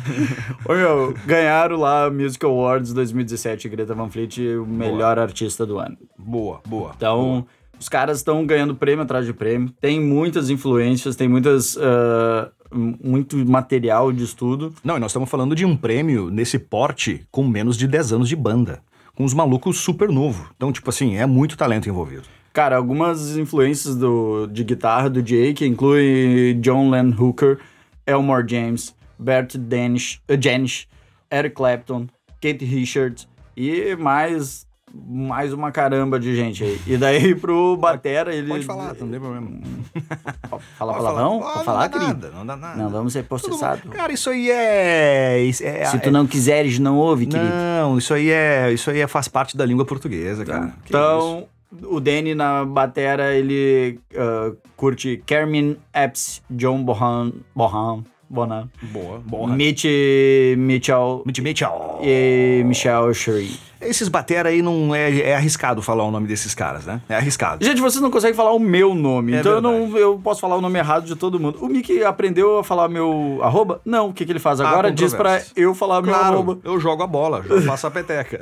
Ô, 0.66 0.74
meu, 0.74 1.14
ganharam 1.26 1.78
lá 1.78 2.10
Music 2.10 2.44
Awards 2.44 2.94
2017, 2.94 3.70
Greta 3.70 3.94
Van 3.94 4.10
Fleet, 4.10 4.40
o 4.58 4.66
melhor 4.66 5.20
artista 5.20 5.66
do 5.66 5.78
ano. 5.78 5.98
boa, 6.18 6.62
boa. 6.66 6.94
Então, 6.96 7.46
os 7.80 7.88
caras 7.88 8.18
estão 8.18 8.46
ganhando 8.46 8.76
prêmio 8.76 9.04
atrás 9.04 9.26
de 9.26 9.34
prêmio. 9.34 9.72
Tem 9.80 10.02
muitas 10.02 10.50
influências, 10.50 11.16
tem 11.16 11.28
muitas. 11.28 11.78
ah, 11.78 12.52
muito 12.72 13.38
material 13.38 14.12
de 14.12 14.24
estudo. 14.24 14.74
Não, 14.84 14.98
e 14.98 15.00
nós 15.00 15.12
estamos 15.12 15.30
falando 15.30 15.56
de 15.56 15.66
um 15.66 15.76
prêmio 15.76 16.30
nesse 16.30 16.60
porte 16.60 17.26
com 17.32 17.48
menos 17.48 17.78
de 17.78 17.88
10 17.88 18.14
anos 18.14 18.30
de 18.30 18.36
banda. 18.36 18.82
Com 19.16 19.24
os 19.24 19.34
malucos 19.34 19.80
super 19.80 20.10
novo. 20.10 20.50
Então, 20.56 20.72
tipo 20.72 20.90
assim, 20.90 21.16
é 21.16 21.26
muito 21.26 21.58
talento 21.58 21.90
envolvido. 21.90 22.26
Cara, 22.58 22.76
algumas 22.76 23.38
influências 23.38 23.96
do, 23.96 24.48
de 24.48 24.64
guitarra 24.64 25.12
do 25.12 25.22
Jake 25.22 25.64
incluem 25.64 26.60
John 26.60 26.90
Len 26.90 27.14
Hooker, 27.16 27.60
Elmore 28.04 28.44
James, 28.50 28.96
Bert 29.20 29.56
Danish, 29.56 30.20
uh, 30.28 30.42
Janisch, 30.42 30.88
Eric 31.32 31.54
Clapton, 31.56 32.08
Kate 32.42 32.66
Richards 32.66 33.28
e 33.56 33.96
mais, 33.98 34.66
mais 34.92 35.54
uma 35.54 35.72
caramba 35.72 36.20
de 36.20 36.36
gente 36.36 36.64
aí. 36.64 36.82
E 36.88 36.98
daí 36.98 37.36
pro 37.38 37.78
Batera 37.78 38.34
ele... 38.34 38.48
Pode 38.48 38.66
falar, 38.66 38.96
não 39.00 39.08
tem 39.08 39.20
problema. 39.20 39.52
Fala 40.80 40.94
palavrão? 40.96 41.40
Pode 41.40 41.64
falar, 41.64 41.90
querido? 41.90 42.08
nada, 42.08 42.32
não 42.32 42.44
dá 42.44 42.56
nada. 42.56 42.82
Não, 42.82 42.90
vamos 42.90 43.14
ser 43.14 43.26
processados. 43.26 43.84
Cara, 43.92 44.12
isso 44.12 44.32
aí 44.32 44.50
é... 44.50 45.48
é- 45.48 45.86
Se 45.86 46.00
tu 46.00 46.10
é- 46.10 46.12
não 46.12 46.26
quiseres, 46.26 46.80
não 46.80 46.98
ouve, 46.98 47.28
querido. 47.28 47.54
Não, 47.54 48.00
isso 48.00 48.16
aí 48.16 48.32
é, 48.32 48.74
isso 48.74 48.90
aí 48.90 49.00
é, 49.00 49.06
faz 49.06 49.28
parte 49.28 49.56
da 49.56 49.64
língua 49.64 49.86
portuguesa, 49.86 50.44
cara. 50.44 50.66
Isso. 50.66 50.76
Então, 50.88 51.48
o 51.84 52.00
Danny 52.00 52.34
na 52.34 52.66
batera, 52.66 53.36
ele 53.36 54.00
ah, 54.16 54.52
curte 54.76 55.24
Carmen 55.26 55.78
Epps, 55.94 56.42
John 56.50 56.84
Bohan, 56.84 57.34
Bohan, 57.56 58.04
Bonan, 58.30 58.68
boa, 58.92 59.20
boa. 59.26 59.48
Mitch 59.48 59.86
Mitchell 60.58 61.24
Mitch 61.26 61.40
Mitchell. 61.40 62.00
e 62.04 62.62
Michelle 62.66 63.14
Sherry. 63.14 63.60
Esses 63.80 64.08
batera 64.10 64.50
aí 64.50 64.62
não 64.62 64.94
é, 64.94 65.20
é 65.20 65.36
arriscado 65.36 65.84
falar 65.84 66.04
o 66.04 66.10
nome 66.10 66.28
desses 66.28 66.56
caras, 66.56 66.86
né? 66.88 67.00
É 67.08 67.16
arriscado. 67.16 67.64
Gente, 67.64 67.80
vocês 67.80 68.02
não 68.02 68.10
conseguem 68.10 68.36
falar 68.36 68.52
o 68.52 68.60
meu 68.60 68.96
nome, 68.96 69.36
É 69.36 69.40
então 69.40 69.52
eu, 69.52 69.62
não, 69.62 69.96
eu 69.96 70.20
posso 70.22 70.42
falar 70.42 70.56
o 70.56 70.62
nome 70.62 70.80
errado 70.80 71.06
de 71.06 71.16
todo 71.16 71.40
mundo. 71.40 71.60
O 71.62 71.68
Mickey 71.68 72.04
aprendeu 72.04 72.58
a 72.58 72.64
falar 72.64 72.90
meu 72.90 73.40
arroba? 73.44 73.80
Não, 73.86 74.10
o 74.10 74.14
que, 74.14 74.26
que 74.26 74.32
ele 74.32 74.40
faz 74.40 74.60
agora? 74.60 74.92
Diz 74.92 75.12
pra 75.14 75.30
controvérsias. 75.38 75.54
eu 75.56 75.76
falar 75.76 76.02
meu 76.02 76.12
Claro, 76.12 76.34
arroba. 76.34 76.60
eu 76.64 76.80
jogo 76.80 77.04
a 77.04 77.08
bola, 77.08 77.46
eu 77.48 77.62
faço 77.62 77.86
a 77.86 77.92
peteca. 77.92 78.40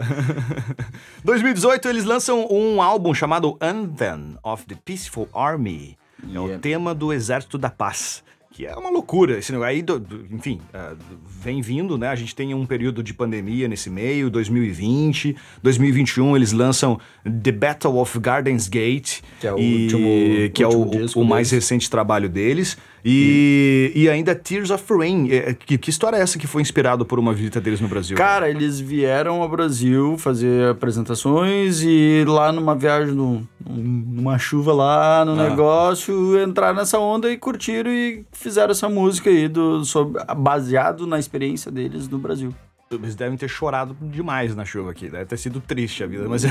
2018, 1.24 1.88
eles 1.90 2.06
lançam 2.06 2.48
um 2.50 2.82
álbum 2.82 3.14
chamado 3.14 3.58
Anthem 3.60 4.38
of 4.44 4.66
the 4.66 4.76
Peaceful 4.86 5.28
Army. 5.34 5.98
É 6.24 6.40
o 6.40 6.44
Yeah. 6.46 6.60
tema 6.60 6.96
do 6.96 7.12
Exército 7.14 7.58
da 7.58 7.70
Paz. 7.70 8.24
Que 8.56 8.66
é 8.66 8.74
uma 8.74 8.90
loucura 8.90 9.38
esse 9.38 9.52
negócio. 9.52 9.70
Aí, 9.70 9.82
do- 9.82 10.00
do- 10.00 10.26
enfim, 10.34 10.62
ah, 10.74 10.96
vem 11.44 11.62
vindo, 11.62 11.98
né? 11.98 12.08
A 12.08 12.16
gente 12.16 12.34
tem 12.34 12.54
um 12.54 12.66
período 12.66 13.04
de 13.04 13.14
pandemia 13.14 13.68
nesse 13.68 13.90
meio, 13.90 14.30
2020. 14.30 15.36
2021 15.62 16.38
eles 16.38 16.54
lançam 16.54 16.98
The 17.44 17.52
Battle 17.52 17.98
of 17.98 18.18
Gardens 18.18 18.70
Gate. 18.70 19.20
Que 19.42 19.48
é 19.48 19.54
o 19.54 19.60
e- 19.60 19.84
último- 19.84 20.50
que 20.54 20.64
é 20.64 20.68
o, 20.68 20.72
último 20.72 21.22
o 21.22 21.26
mais 21.26 21.52
recente 21.52 21.90
trabalho 21.90 22.30
deles. 22.30 22.78
E, 23.08 23.92
e 23.94 24.10
ainda 24.10 24.34
Tears 24.34 24.72
of 24.72 24.84
Rain. 24.92 25.30
É, 25.32 25.54
Que, 25.54 25.78
que 25.78 25.90
história 25.92 26.18
é 26.18 26.22
essa 26.22 26.40
que 26.40 26.48
foi 26.48 26.62
inspirado 26.64 27.06
por 27.06 27.20
uma 27.20 27.34
visita 27.34 27.62
deles 27.62 27.80
no 27.80 27.88
Brasil? 27.88 28.18
Cara, 28.18 28.50
eles 28.50 28.80
vieram 28.80 29.42
ao 29.44 29.48
Brasil 29.50 30.18
fazer 30.18 30.70
apresentações 30.70 31.82
e 31.84 32.24
lá 32.28 32.52
numa 32.52 32.74
viagem, 32.76 33.14
num- 33.14 33.46
numa 33.68 34.40
chuva 34.40 34.74
lá 34.74 35.24
no 35.24 35.34
Ah. 35.40 35.50
negócio, 35.50 36.42
entraram 36.42 36.76
nessa 36.78 36.98
onda 37.00 37.32
e 37.32 37.38
curtiram 37.38 37.92
e 37.92 38.26
fizeram 38.32 38.72
essa 38.72 38.90
música 38.90 39.30
aí 39.30 39.48
do, 39.48 39.86
sobre, 39.86 40.22
baseado 40.38 41.06
na 41.06 41.20
experiência 41.20 41.72
deles 41.72 42.10
no 42.10 42.18
Brasil. 42.18 42.54
Eles 42.92 43.16
devem 43.16 43.38
ter 43.38 43.48
chorado 43.48 43.96
demais 44.00 44.56
na 44.56 44.64
chuva 44.64 44.92
aqui. 44.92 45.10
Deve 45.10 45.26
ter 45.26 45.38
sido 45.38 45.60
triste 45.60 46.04
a 46.04 46.08
vida, 46.08 46.28
mas. 46.30 46.44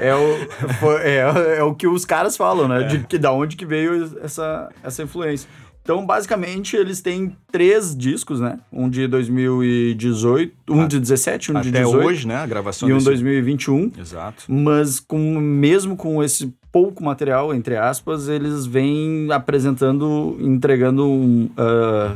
É 0.00 0.14
o, 0.14 0.48
foi- 0.78 1.00
é, 1.02 1.56
é 1.58 1.62
o 1.62 1.74
que 1.74 1.86
os 1.88 2.04
caras 2.04 2.36
falam, 2.36 2.68
né? 2.68 2.84
De 2.84 2.98
que 3.00 3.18
da 3.18 3.32
onde 3.32 3.56
que 3.56 3.66
veio 3.66 4.16
essa, 4.22 4.70
essa 4.82 5.02
influência. 5.02 5.48
Então, 5.82 6.06
basicamente, 6.06 6.76
eles 6.76 7.00
têm 7.00 7.36
três 7.50 7.96
discos, 7.96 8.38
né? 8.38 8.60
Um 8.72 8.88
de 8.88 9.08
2018, 9.08 10.54
um 10.72 10.86
de 10.86 11.00
17, 11.00 11.50
um 11.50 11.60
de 11.60 11.68
Até 11.70 11.80
18 11.82 12.06
hoje, 12.06 12.26
né? 12.28 12.36
A 12.36 12.46
gravação 12.46 12.88
e 12.88 12.92
um 12.92 12.96
desse- 12.96 13.06
2021. 13.10 13.90
Exato. 13.98 14.44
Mas 14.48 15.00
com, 15.00 15.18
mesmo 15.40 15.96
com 15.96 16.22
esse 16.22 16.54
pouco 16.70 17.02
material, 17.02 17.52
entre 17.52 17.76
aspas, 17.76 18.28
eles 18.28 18.64
vêm 18.64 19.26
apresentando, 19.32 20.36
entregando 20.40 21.04
um, 21.04 21.50
ah, 21.56 22.14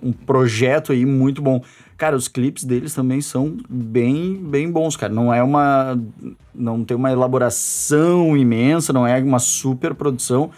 um 0.00 0.12
projeto 0.12 0.92
aí 0.92 1.04
muito 1.04 1.42
bom. 1.42 1.62
Cara, 1.98 2.14
os 2.14 2.28
clipes 2.28 2.62
deles 2.62 2.94
também 2.94 3.20
são 3.20 3.56
bem, 3.68 4.36
bem 4.36 4.70
bons, 4.70 4.96
cara. 4.96 5.12
Não 5.12 5.34
é 5.34 5.42
uma. 5.42 6.00
Não 6.54 6.84
tem 6.84 6.96
uma 6.96 7.10
elaboração 7.10 8.36
imensa, 8.36 8.92
não 8.92 9.04
é 9.04 9.20
uma 9.20 9.40
super 9.40 9.94
produção. 9.96 10.50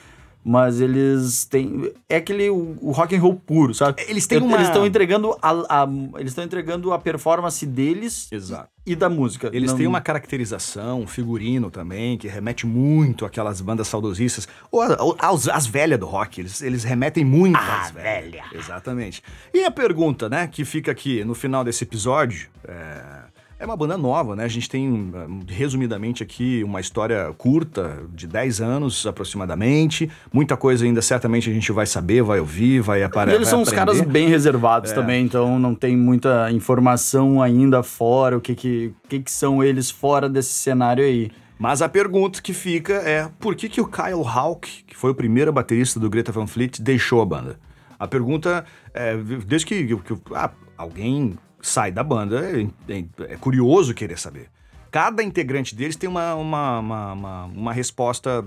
Mas 0.43 0.81
eles 0.81 1.45
têm. 1.45 1.93
É 2.09 2.17
aquele 2.17 2.49
o, 2.49 2.75
o 2.81 2.93
rock 2.93 3.15
and 3.15 3.21
roll 3.21 3.35
puro, 3.35 3.75
sabe? 3.75 4.03
Eles 4.09 4.27
têm 4.27 4.39
uma- 4.39 4.57
Eles 4.57 4.69
estão 4.69 4.87
entregando 4.87 5.37
a, 5.43 5.83
a- 5.83 5.89
eles 6.19 6.31
estão 6.33 6.43
entregando 6.43 6.93
a 6.95 6.99
performance 6.99 7.67
deles 7.67 8.27
Exato. 8.33 8.71
e 8.87 8.97
da 8.97 9.11
música. 9.11 9.51
Eles 9.53 9.71
Não- 9.71 9.77
têm 9.77 9.87
uma 9.87 10.01
caracterização, 10.01 11.03
um 11.03 11.07
figurino 11.07 11.71
também, 11.71 12.17
que 12.17 12.27
remete 12.27 12.67
muito 12.67 13.27
àquelas 13.27 13.61
bandas 13.61 13.87
saudosistas. 13.89 14.49
Ou, 14.73 14.83
ou 14.99 15.17
aos- 15.19 15.47
às 15.49 15.67
velhas 15.67 15.99
do 16.01 16.07
rock. 16.07 16.41
Eles, 16.41 16.63
eles 16.63 16.85
remetem 16.85 17.23
muito 17.25 17.59
às 17.59 17.91
velhas. 17.91 18.43
Exatamente. 18.55 19.23
E 19.53 19.63
a 19.65 19.71
pergunta, 19.71 20.27
né, 20.31 20.47
que 20.47 20.65
fica 20.65 20.91
aqui 20.91 21.23
no 21.23 21.35
final 21.35 21.63
desse 21.63 21.85
episódio. 21.85 22.49
É... 22.67 23.20
é 23.61 23.67
uma 23.67 23.77
banda 23.77 23.97
nova, 23.99 24.35
né? 24.35 24.45
A 24.45 24.49
gente 24.49 24.69
tem, 24.71 25.13
resumidamente 25.47 26.23
aqui, 26.23 26.65
uma 26.65 26.81
história 26.81 27.31
curta, 27.37 28.03
de 28.13 28.27
10 28.27 28.61
anos 28.63 29.07
aproximadamente. 29.07 30.11
Muita 30.33 30.57
coisa 30.57 30.87
ainda, 30.87 31.03
certamente, 31.03 31.51
a 31.51 31.53
gente 31.53 31.71
vai 31.71 31.85
saber, 31.85 32.23
vai 32.23 32.41
ouvir, 32.41 32.81
vai 32.81 33.03
aparecer. 33.03 33.37
eles 33.37 33.49
são 33.49 33.61
uns 33.61 33.71
caras 33.71 34.01
bem 34.01 34.29
reservados 34.29 34.93
também, 34.93 35.25
então 35.27 35.59
não 35.59 35.75
tem 35.75 35.95
muita 35.95 36.51
informação 36.51 37.43
ainda 37.43 37.83
fora, 37.83 38.39
o 38.39 38.41
que 38.41 38.55
que, 38.55 38.95
que 39.09 39.21
que 39.21 39.31
são 39.31 39.63
eles 39.63 39.91
fora 39.91 40.27
desse 40.27 40.55
cenário 40.55 41.05
aí. 41.05 41.31
Mas 41.59 41.83
a 41.83 41.89
pergunta 41.91 42.41
que 42.41 42.55
fica 42.55 42.95
é 42.95 43.29
por 43.39 43.55
que, 43.55 43.69
que 43.69 43.83
o 43.83 43.87
Kyle 43.87 44.25
Hawk, 44.27 44.85
que 44.87 44.97
foi 44.97 45.11
o 45.11 45.15
primeiro 45.15 45.53
baterista 45.53 46.01
do 46.01 46.09
Greta 46.09 46.33
Van 46.33 46.47
Fleet, 46.47 46.81
deixou 46.81 47.21
a 47.21 47.27
banda? 47.27 47.61
A 47.99 48.09
pergunta 48.09 48.65
é, 48.95 49.15
desde 49.47 49.67
que, 49.67 49.85
que- 49.85 50.17
ah, 50.35 50.51
alguém 50.79 51.37
sai 51.63 51.91
da 51.93 52.03
banda, 52.03 52.41
é, 52.89 52.93
é- 52.93 53.33
é 53.33 53.37
curioso 53.37 53.95
querer 53.95 54.19
saber. 54.19 54.49
Cada 54.91 55.23
integrante 55.23 55.75
deles 55.75 55.95
tem 55.97 56.09
uma, 56.09 56.35
uma, 56.35 56.79
uma, 56.81 57.13
uma, 57.13 57.45
uma 57.45 57.73
resposta 57.73 58.45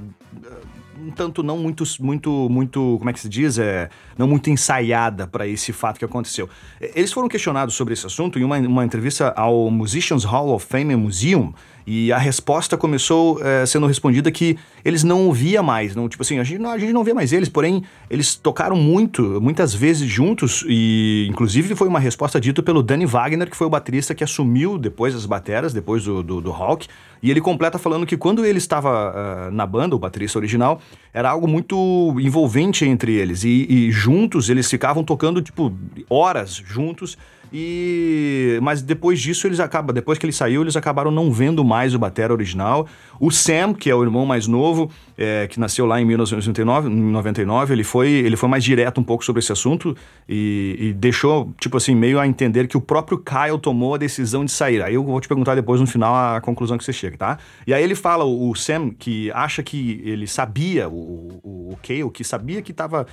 um 1.00 1.12
tanto 1.12 1.44
não 1.44 1.58
muito, 1.58 1.84
muito, 2.00 2.48
muito, 2.50 2.96
como 2.98 3.10
é 3.10 3.14
que 3.14 3.20
se 3.20 3.30
diz? 3.30 3.58
É, 3.58 3.90
não 4.18 4.28
muito 4.28 4.50
ensaiada 4.50 5.28
para 5.28 5.48
esse 5.48 5.74
fato 5.74 5.98
que 5.98 6.06
aconteceu. 6.06 6.50
Eles 6.80 7.12
foram 7.12 7.28
questionados 7.28 7.76
sobre 7.76 7.94
esse 7.94 8.06
assunto 8.06 8.40
em 8.40 8.44
uma, 8.44 8.58
uma 8.60 8.86
entrevista 8.86 9.34
ao 9.36 9.70
Musicians 9.70 10.24
Hall 10.24 10.50
of 10.54 10.66
Fame 10.66 10.96
Museum 10.96 11.54
e 11.86 12.12
a 12.14 12.18
resposta 12.18 12.78
começou 12.78 13.40
eh, 13.44 13.66
sendo 13.66 13.86
respondida 13.88 14.32
que 14.32 14.58
eles 14.86 15.04
não 15.04 15.26
ouvia 15.26 15.62
mais, 15.62 15.96
não, 15.96 16.08
tipo 16.08 16.24
assim, 16.24 16.40
a 16.40 16.44
gente, 16.44 16.60
não, 16.60 16.72
a 16.72 16.78
gente 16.78 16.94
não 16.94 17.04
vê 17.04 17.14
mais 17.14 17.34
eles, 17.34 17.50
porém 17.50 17.84
eles 18.10 18.36
tocaram 18.36 18.78
muito, 18.78 19.42
muitas 19.42 19.74
vezes 19.74 20.10
juntos 20.10 20.64
e 20.68 21.28
inclusive 21.30 21.76
foi 21.76 21.90
uma 21.90 22.00
resposta 22.00 22.40
dita 22.40 22.64
pelo 22.64 22.82
Danny 22.82 23.06
Wagner, 23.06 23.50
que 23.50 23.58
foi 23.58 23.68
o 23.68 23.70
baterista 23.70 24.16
que 24.16 24.24
assumiu 24.24 24.78
depois 24.78 25.14
as 25.14 25.26
bateras, 25.26 25.74
depois 25.74 26.06
do, 26.06 26.24
do, 26.24 26.40
do 26.40 26.52
Hawk, 26.52 26.88
e 27.22 27.32
ele 27.32 27.40
completa 27.40 27.78
falando 27.78 28.06
que 28.06 28.18
quando 28.18 28.46
ele 28.46 28.58
estava 28.58 28.90
ah, 28.90 29.52
na 29.52 29.66
banda, 29.66 29.96
o 29.96 30.00
baterista 30.00 30.38
original, 30.38 30.82
era 31.14 31.30
algo 31.30 31.48
muito 31.48 32.16
envolvente 32.20 32.86
entre 32.86 33.14
eles. 33.14 33.44
E, 33.44 33.68
e 33.70 33.92
juntos 33.92 34.50
eles 34.50 34.70
ficavam 34.70 35.04
tocando 35.04 35.42
tipo 35.42 35.72
horas 36.10 36.56
juntos 36.56 37.18
e 37.54 38.60
mas 38.62 38.82
depois 38.82 39.20
disso 39.20 39.48
eles 39.48 39.60
acabam, 39.60 39.94
depois 39.94 40.18
que 40.18 40.26
ele 40.26 40.34
saiu, 40.34 40.62
eles 40.62 40.76
acabaram 40.76 41.12
não 41.12 41.32
vendo 41.32 41.64
mais 41.64 41.94
o 41.94 42.00
batera 42.00 42.32
original. 42.32 42.88
O 43.20 43.30
Sam, 43.32 43.74
que 43.74 43.90
é 43.90 43.96
o 43.96 44.04
irmão 44.04 44.26
mais 44.26 44.48
novo, 44.48 44.90
é, 45.18 45.48
que 45.48 45.60
nasceu 45.60 45.86
lá 45.86 46.00
em 46.00 46.06
1999, 46.06 46.90
em 46.90 47.12
99, 47.12 47.74
ele 47.74 47.84
foi, 47.84 48.10
ele 48.10 48.36
foi 48.36 48.50
mais 48.50 48.64
direto 48.64 49.00
um 49.00 49.04
pouco 49.04 49.24
sobre 49.24 49.40
esse 49.40 49.52
assunto 49.52 49.96
e, 50.28 50.78
e 50.80 50.94
deixou, 50.94 51.54
tipo 51.60 51.78
assim, 51.78 51.96
meio 51.96 52.20
a 52.20 52.28
entender 52.28 52.68
que 52.68 52.78
o 52.78 52.82
próprio 52.82 53.18
Kyle 53.18 53.60
tomou 53.62 53.96
a 53.96 53.98
decisão 53.98 54.46
de 54.46 54.52
sair. 54.52 54.82
Aí 54.82 54.96
eu 54.96 55.04
vou 55.04 55.20
te 55.20 55.28
perguntar 55.28 55.56
depois 55.56 55.80
no 55.80 55.88
final 55.88 56.14
a 56.16 56.42
conclusão 56.42 56.78
que 56.78 56.84
você 56.84 56.94
chega, 56.94 57.18
tá? 57.18 57.38
E 57.68 57.74
aí 57.74 57.84
ele 57.84 57.96
fala, 57.96 58.24
o 58.24 58.54
o 58.54 58.56
Sam, 58.56 58.92
que 58.92 59.32
acha 59.32 59.64
que 59.64 60.02
ele 60.06 60.28
sabia, 60.28 60.88
o, 60.88 60.94
o, 61.44 61.53
o 61.74 61.78
Kale, 61.78 62.10
que 62.12 62.24
sabia 62.24 62.62
que 62.62 62.72
estava 62.72 63.06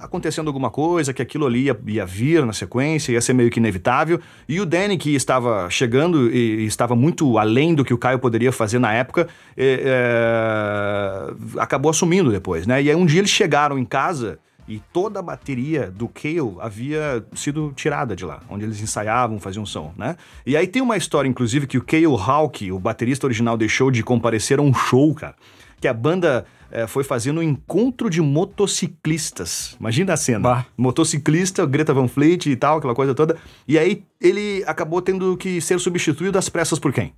acontecendo 0.00 0.48
alguma 0.48 0.70
coisa, 0.70 1.12
que 1.12 1.22
aquilo 1.22 1.46
ali 1.46 1.64
ia, 1.64 1.78
ia 1.86 2.06
vir 2.06 2.44
na 2.44 2.52
sequência, 2.52 3.12
ia 3.12 3.20
ser 3.20 3.32
meio 3.32 3.50
que 3.50 3.58
inevitável. 3.58 4.20
E 4.48 4.60
o 4.60 4.66
Danny, 4.66 4.96
que 4.96 5.14
estava 5.14 5.68
chegando 5.70 6.30
e, 6.30 6.62
e 6.62 6.66
estava 6.66 6.94
muito 6.94 7.38
além 7.38 7.74
do 7.74 7.84
que 7.84 7.94
o 7.94 7.98
Caio 7.98 8.18
poderia 8.18 8.52
fazer 8.52 8.78
na 8.78 8.92
época, 8.92 9.28
é, 9.56 11.32
acabou 11.58 11.90
assumindo 11.90 12.30
depois, 12.30 12.66
né? 12.66 12.82
E 12.82 12.90
aí 12.90 12.96
um 12.96 13.06
dia 13.06 13.20
eles 13.20 13.30
chegaram 13.30 13.78
em 13.78 13.84
casa 13.84 14.38
e 14.66 14.82
toda 14.92 15.20
a 15.20 15.22
bateria 15.22 15.90
do 15.90 16.08
Kale 16.08 16.56
havia 16.60 17.24
sido 17.34 17.72
tirada 17.74 18.14
de 18.14 18.24
lá, 18.24 18.40
onde 18.50 18.64
eles 18.64 18.80
ensaiavam, 18.82 19.38
faziam 19.38 19.64
som, 19.64 19.92
né? 19.96 20.16
E 20.44 20.56
aí 20.56 20.66
tem 20.66 20.82
uma 20.82 20.96
história, 20.96 21.28
inclusive, 21.28 21.66
que 21.66 21.78
o 21.78 21.82
Kale 21.82 22.06
Hawk, 22.06 22.70
o 22.70 22.78
baterista 22.78 23.26
original, 23.26 23.56
deixou 23.56 23.90
de 23.90 24.02
comparecer 24.02 24.58
a 24.58 24.62
um 24.62 24.74
show, 24.74 25.14
cara 25.14 25.34
que 25.80 25.88
a 25.88 25.94
banda 25.94 26.44
eh, 26.70 26.86
foi 26.86 27.04
fazendo 27.04 27.40
um 27.40 27.42
encontro 27.42 28.10
de 28.10 28.20
motociclistas. 28.20 29.76
Imagina 29.80 30.12
a 30.12 30.16
cena. 30.16 30.40
Bah. 30.40 30.66
Motociclista, 30.76 31.64
Greta 31.66 31.94
Van 31.94 32.08
Fleet 32.08 32.46
e 32.46 32.56
tal, 32.56 32.78
aquela 32.78 32.94
coisa 32.94 33.14
toda. 33.14 33.36
E 33.66 33.78
aí 33.78 34.04
ele 34.20 34.62
acabou 34.66 35.00
tendo 35.00 35.36
que 35.36 35.60
ser 35.60 35.78
substituído 35.78 36.38
às 36.38 36.48
pressas 36.48 36.78
por 36.78 36.92
quem? 36.92 37.12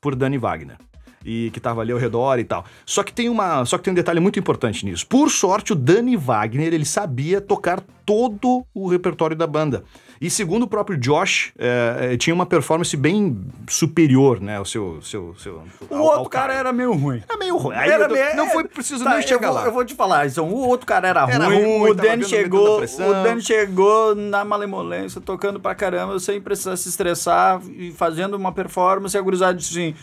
Por 0.00 0.14
Danny 0.14 0.38
Wagner. 0.38 0.76
E 1.24 1.50
que 1.52 1.60
tava 1.60 1.80
ali 1.80 1.92
ao 1.92 1.98
redor 1.98 2.38
e 2.38 2.44
tal. 2.44 2.64
Só 2.84 3.02
que 3.02 3.12
tem 3.12 3.28
uma, 3.28 3.64
só 3.64 3.78
que 3.78 3.84
tem 3.84 3.92
um 3.92 3.94
detalhe 3.94 4.20
muito 4.20 4.38
importante 4.38 4.84
nisso. 4.84 5.06
Por 5.06 5.30
sorte, 5.30 5.72
o 5.72 5.76
Danny 5.76 6.16
Wagner, 6.16 6.72
ele 6.72 6.84
sabia 6.84 7.40
tocar 7.40 7.80
todo 8.04 8.64
o 8.74 8.88
repertório 8.88 9.36
da 9.36 9.46
banda. 9.46 9.84
E 10.20 10.30
segundo 10.30 10.64
o 10.64 10.66
próprio 10.68 10.96
Josh, 10.96 11.52
eh, 11.58 12.16
tinha 12.16 12.32
uma 12.32 12.46
performance 12.46 12.96
bem 12.96 13.36
superior, 13.68 14.40
né, 14.40 14.56
ao 14.58 14.64
seu, 14.64 15.00
seu, 15.02 15.34
seu 15.36 15.62
O 15.90 15.94
ao- 15.94 16.00
ao 16.00 16.06
outro 16.18 16.30
cara 16.30 16.48
Kyle. 16.48 16.60
era 16.60 16.72
meio 16.72 16.92
ruim. 16.92 17.22
Era 17.28 17.38
meio 17.38 17.56
ruim. 17.56 17.74
Aí 17.74 17.90
Era 17.90 18.04
eu 18.04 18.10
meio- 18.12 18.36
não 18.36 18.48
foi 18.50 18.64
preciso 18.64 19.02
Tá, 19.02 19.14
nem 19.14 19.22
chegar 19.22 19.48
eu 19.48 19.52
vou, 19.52 19.60
lá. 19.60 19.66
Eu 19.66 19.72
vou 19.72 19.84
te 19.84 19.94
falar, 19.94 20.26
então, 20.28 20.48
o 20.48 20.68
outro 20.68 20.86
cara 20.86 21.08
era, 21.08 21.28
Era 21.28 21.46
ruim, 21.46 21.62
ruim, 21.78 21.90
o 21.90 21.94
Danny 21.94 22.24
chegou, 22.24 22.80
o 22.82 23.12
Danny 23.24 23.40
chegou 23.42 24.14
na 24.14 24.44
malemolência, 24.44 25.20
tocando 25.20 25.58
pra 25.58 25.74
caramba, 25.74 26.18
sem 26.20 26.40
precisar 26.40 26.76
se 26.76 26.88
estressar 26.88 27.60
e 27.76 27.90
fazendo 27.92 28.34
uma 28.34 28.52
performance, 28.52 29.16
e 29.16 29.18
a 29.18 29.22
gurizada 29.22 29.54
disse 29.54 29.72
assim, 29.72 29.94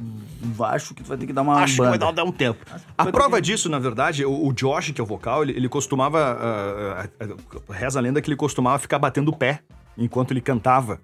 "Hum, 0.00 0.64
acho 0.64 0.94
que 0.94 1.02
tu 1.02 1.08
vai 1.08 1.18
ter 1.18 1.26
que 1.26 1.32
dar 1.32 1.42
uma 1.42 1.56
Acho 1.62 1.74
que 1.74 1.78
banda. 1.78 1.98
vai 1.98 2.14
dar, 2.14 2.24
um 2.24 2.32
tempo. 2.32 2.64
A 2.96 3.06
prova 3.06 3.40
disso, 3.40 3.68
na 3.68 3.78
verdade, 3.78 4.24
o, 4.24 4.46
o 4.46 4.52
Josh, 4.52 4.90
que 4.92 5.00
é 5.00 5.04
o 5.04 5.06
vocal, 5.06 5.42
ele, 5.42 5.52
ele 5.52 5.68
costumava. 5.68 6.18
ah, 6.18 7.08
ah, 7.20 7.72
reza 7.72 7.98
a 7.98 8.02
lenda 8.02 8.20
que 8.22 8.28
ele 8.28 8.36
costumava 8.36 8.78
ficar 8.78 8.98
batendo 8.98 9.28
o 9.30 9.36
pé 9.36 9.60
enquanto 9.98 10.30
ele 10.32 10.40
cantava 10.40 11.00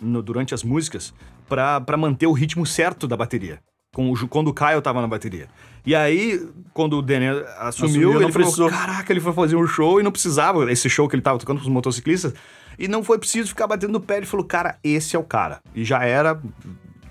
no- 0.00 0.22
durante 0.22 0.52
as 0.54 0.62
músicas 0.64 1.14
pra 1.48 1.80
pra 1.80 1.96
manter 1.96 2.26
o 2.26 2.32
ritmo 2.32 2.66
certo 2.66 3.06
da 3.06 3.16
bateria. 3.16 3.60
Com 3.92 4.12
o, 4.12 4.28
quando 4.28 4.48
o 4.48 4.54
Kyle 4.54 4.80
tava 4.80 5.00
na 5.00 5.08
bateria. 5.08 5.48
E 5.84 5.94
aí, 5.96 6.40
quando 6.72 6.96
o 6.98 7.02
Danny 7.02 7.26
assumiu, 7.58 7.60
Assumiu, 7.60 8.08
ele 8.10 8.18
falou: 8.18 8.32
precisou. 8.32 8.68
Caraca, 8.70 9.12
ele 9.12 9.20
foi 9.20 9.32
fazer 9.32 9.56
um 9.56 9.66
show 9.66 9.98
e 10.00 10.02
não 10.04 10.12
precisava, 10.12 10.70
esse 10.70 10.88
show 10.88 11.08
que 11.08 11.16
ele 11.16 11.22
tava 11.22 11.38
tocando 11.40 11.56
pros 11.58 11.68
motociclistas, 11.68 12.32
e 12.78 12.86
não 12.86 13.02
foi 13.02 13.18
preciso 13.18 13.48
ficar 13.48 13.66
batendo 13.66 13.96
o 13.96 14.00
pé. 14.00 14.18
Ele 14.18 14.26
falou: 14.26 14.46
Cara, 14.46 14.78
esse 14.84 15.16
é 15.16 15.18
o 15.18 15.24
cara. 15.24 15.60
E 15.74 15.84
já 15.84 16.04
era. 16.04 16.40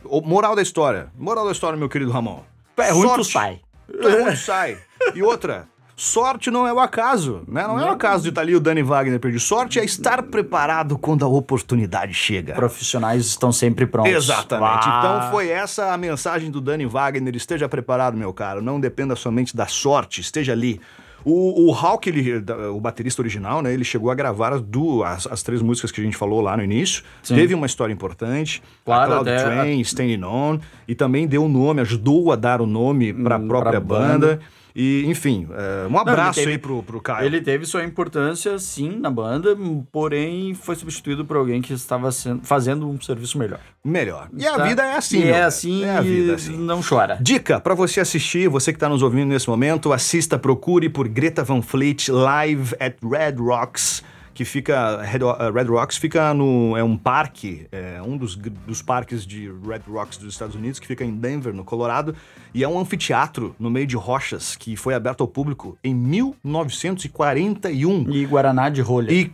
O- 0.09 0.21
Moral 0.21 0.55
da 0.55 0.61
história. 0.61 1.07
Moral 1.17 1.45
da 1.45 1.51
história, 1.51 1.77
meu 1.77 1.89
querido 1.89 2.11
Ramon. 2.11 2.41
Tu 2.75 2.81
é 2.81 2.91
ruim, 2.91 3.01
tu 3.03 3.23
Sorte. 3.23 3.31
sai. 3.31 3.59
Tu 3.87 4.07
é 4.07 4.21
ruim, 4.23 4.31
tu 4.31 4.37
sai. 4.37 4.77
E 5.15 5.21
outra. 5.23 5.67
Sorte 5.95 6.49
não 6.49 6.65
é 6.65 6.71
o 6.71 6.79
acaso, 6.79 7.41
né? 7.45 7.67
Não 7.67 7.77
é 7.77 7.83
o 7.83 7.89
acaso 7.89 8.23
de 8.23 8.29
estar 8.29 8.39
ali 8.39 8.55
o 8.55 8.59
Danny 8.61 8.81
Wagner 8.81 9.19
perdido. 9.19 9.41
Sorte 9.41 9.79
é 9.81 9.83
estar 9.83 10.23
preparado 10.23 10.97
quando 10.97 11.25
a 11.25 11.27
oportunidade 11.27 12.13
chega. 12.13 12.53
Profissionais 12.53 13.25
estão 13.25 13.51
sempre 13.51 13.85
prontos. 13.85 14.09
Exatamente. 14.13 14.85
Ah. 14.87 14.99
Então 15.19 15.31
foi 15.31 15.49
essa 15.49 15.91
a 15.91 15.97
mensagem 15.97 16.49
do 16.49 16.61
Danny 16.61 16.85
Wagner. 16.85 17.35
Esteja 17.35 17.67
preparado, 17.67 18.15
meu 18.15 18.31
caro. 18.33 18.61
Não 18.61 18.79
dependa 18.79 19.13
somente 19.13 19.57
da 19.57 19.67
sorte. 19.67 20.21
Esteja 20.21 20.53
ali. 20.53 20.79
O, 21.25 21.67
o 21.69 21.73
Hawk, 21.73 22.07
ele, 22.09 22.43
o 22.73 22.79
baterista 22.79 23.21
original, 23.21 23.61
né? 23.61 23.73
Ele 23.73 23.83
chegou 23.83 24.09
a 24.09 24.15
gravar 24.15 24.53
as, 24.53 24.61
du- 24.61 25.03
as, 25.03 25.27
as 25.27 25.43
três 25.43 25.61
músicas 25.61 25.91
que 25.91 25.99
a 25.99 26.03
gente 26.03 26.15
falou 26.17 26.41
lá 26.41 26.55
no 26.55 26.63
início. 26.63 27.03
Sim. 27.21 27.35
Teve 27.35 27.53
uma 27.53 27.65
história 27.65 27.91
importante. 27.93 28.61
Claro, 28.85 29.13
a 29.13 29.23
Cloud 29.23 29.43
Train, 29.43 29.79
Standing 29.81 30.23
On. 30.23 30.59
E 30.87 30.95
também 30.95 31.27
deu 31.27 31.43
o 31.45 31.49
nome, 31.49 31.81
ajudou 31.81 32.31
a 32.31 32.35
dar 32.35 32.61
o 32.61 32.65
nome 32.65 33.13
para 33.13 33.35
a 33.35 33.39
Hum, 33.39 33.47
própria 33.47 33.79
banda. 33.79 34.09
banda. 34.27 34.39
E, 34.75 35.03
enfim, 35.07 35.47
é, 35.51 35.87
um 35.87 35.97
abraço 35.97 36.39
teve- 36.39 36.51
aí 36.51 36.57
pro, 36.57 36.83
pro 36.83 37.01
Caio. 37.01 37.25
Ele 37.25 37.41
teve 37.41 37.65
sua 37.65 37.83
importância, 37.83 38.57
sim, 38.59 38.97
na 38.99 39.09
banda, 39.09 39.57
porém 39.91 40.53
foi 40.53 40.75
substituído 40.75 41.25
por 41.25 41.37
alguém 41.37 41.61
que 41.61 41.73
estava 41.73 42.11
sendo- 42.11 42.41
fazendo 42.45 42.87
um 42.89 42.99
serviço 43.01 43.37
melhor. 43.37 43.59
Melhor. 43.83 44.29
E 44.37 44.45
a 44.45 44.55
Tá? 44.55 44.63
vida 44.65 44.83
é 44.85 44.95
assim, 44.95 45.23
é 45.23 45.31
velho. 45.33 45.45
assim, 45.45 45.83
É 45.83 45.97
a 45.97 46.01
vida 46.01 46.31
e 46.31 46.35
assim. 46.35 46.57
não 46.57 46.81
chora. 46.81 47.17
Dica 47.21 47.59
pra 47.59 47.73
você 47.73 47.99
assistir, 47.99 48.47
você 48.49 48.71
que 48.71 48.79
tá 48.79 48.87
nos 48.89 49.01
ouvindo 49.01 49.29
nesse 49.29 49.49
momento, 49.49 49.91
assista, 49.91 50.37
procure 50.37 50.89
por 50.89 51.07
Greta 51.07 51.43
Van 51.43 51.61
Fleet 51.61 52.09
live 52.09 52.75
at 52.79 52.95
Red 53.03 53.35
Rocks, 53.39 54.03
que 54.33 54.45
fica 54.45 55.01
Red, 55.01 55.23
uh, 55.23 55.51
Red 55.53 55.65
Rocks 55.65 55.97
fica 55.97 56.33
no 56.33 56.75
é 56.77 56.83
um 56.83 56.97
parque, 56.97 57.67
é 57.71 58.01
um 58.01 58.17
dos, 58.17 58.35
dos 58.35 58.81
parques 58.81 59.25
de 59.25 59.51
Red 59.65 59.81
Rocks 59.87 60.17
dos 60.17 60.33
Estados 60.33 60.55
Unidos 60.55 60.79
que 60.79 60.87
fica 60.87 61.03
em 61.03 61.11
Denver, 61.11 61.53
no 61.53 61.63
Colorado, 61.63 62.15
e 62.53 62.63
é 62.63 62.67
um 62.67 62.79
anfiteatro 62.79 63.55
no 63.59 63.69
meio 63.69 63.87
de 63.87 63.95
rochas 63.95 64.55
que 64.55 64.75
foi 64.75 64.93
aberto 64.93 65.21
ao 65.21 65.27
público 65.27 65.77
em 65.83 65.93
1941 65.93 68.09
E 68.09 68.25
Guaraná 68.25 68.69
de 68.69 68.81
rolha. 68.81 69.11
e 69.11 69.31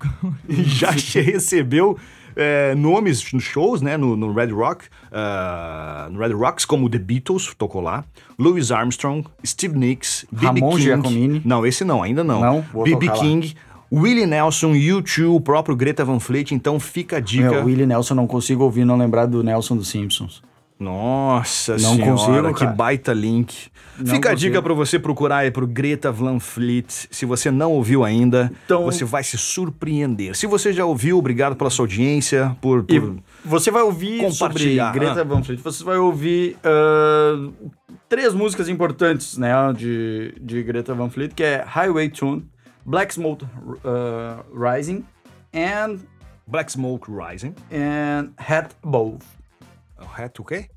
e 0.47 0.63
já 0.63 0.91
recebeu 0.91 1.97
é, 2.35 2.75
nomes 2.75 3.31
nos 3.31 3.43
shows, 3.43 3.81
né? 3.81 3.97
No, 3.97 4.15
no 4.15 4.33
Red 4.33 4.51
Rock, 4.51 4.85
ah, 5.11 6.07
no 6.11 6.19
Red 6.19 6.33
Rocks, 6.33 6.65
como 6.65 6.89
The 6.89 6.99
Beatles, 6.99 7.53
tocou 7.57 7.81
lá, 7.81 8.03
Louis 8.37 8.71
Armstrong, 8.71 9.25
Steve 9.45 9.77
Nicks, 9.77 10.25
B.B. 10.31 10.59
Ramon 10.59 10.71
King. 10.71 10.81
Giacomini. 10.81 11.41
Não, 11.45 11.65
esse 11.65 11.85
não, 11.85 12.03
ainda 12.03 12.23
não. 12.23 12.41
Não? 12.41 12.83
B.B. 12.83 13.07
lá. 13.07 13.15
Willie 13.91 14.25
Nelson, 14.25 14.73
U2, 14.73 15.27
o 15.29 15.39
próprio 15.39 15.75
Greta 15.75 16.03
Van 16.03 16.19
Fleet. 16.19 16.51
Então 16.51 16.79
fica 16.79 17.17
a 17.17 17.19
dica. 17.19 17.49
Meu, 17.51 17.65
Willie 17.65 17.85
Nelson, 17.85 18.15
não 18.15 18.27
consigo 18.27 18.63
ouvir 18.63 18.85
não 18.85 18.97
lembrar 18.97 19.25
do 19.25 19.43
Nelson 19.43 19.75
dos 19.77 19.87
Simpsons. 19.87 20.41
Nossa 20.77 21.73
Não 21.77 21.95
senhora, 21.95 22.11
consigo, 22.11 22.53
que 22.53 22.65
baita 22.65 23.13
link. 23.13 23.67
Não 23.97 24.07
Fica 24.13 24.29
a 24.29 24.31
consigo. 24.33 24.49
dica 24.51 24.61
pra 24.61 24.73
você 24.73 24.99
procurar 24.99 25.37
aí 25.37 25.51
pro 25.51 25.65
Greta 25.65 26.11
Van 26.11 26.37
Fleet. 26.37 26.85
Se 27.09 27.25
você 27.25 27.49
não 27.49 27.71
ouviu 27.71 28.03
ainda, 28.03 28.51
Então- 28.65 28.83
você 28.83 29.05
vai 29.05 29.23
se 29.23 29.37
surpreender. 29.37 30.35
Se 30.35 30.45
você 30.45 30.73
já 30.73 30.83
ouviu, 30.83 31.17
obrigado 31.17 31.55
pela 31.55 31.69
sua 31.69 31.83
audiência, 31.83 32.57
por... 32.59 32.83
Por- 32.83 33.17
você 33.45 33.71
vai 33.71 33.83
ouvir 33.83 34.29
sobre 34.33 34.75
Greta 34.91 35.21
ah. 35.21 35.23
Van 35.23 35.41
Fleet, 35.43 35.61
você 35.63 35.81
vai 35.83 35.97
ouvir 35.97 36.57
ah, 36.63 37.49
três 38.09 38.33
músicas 38.33 38.67
importantes, 38.67 39.37
né, 39.37 39.53
de, 39.77 40.33
de 40.41 40.61
Greta 40.61 40.93
Van 40.93 41.09
Fleet, 41.09 41.29
que 41.33 41.43
é 41.43 41.63
Highway 41.65 42.09
Tune, 42.09 42.43
Black 42.85 43.11
Smoke 43.11 43.45
ah, 43.83 44.43
Rising 44.51 45.05
and, 45.53 45.99
Black 46.47 46.69
Smoke 46.69 47.07
Rising. 47.07 47.55
and 47.71 48.33
Hat 48.37 48.75
Above. 48.83 49.23
O 49.99 50.05
Hat 50.05 50.39
o 50.39 50.43
quê? 50.43 50.69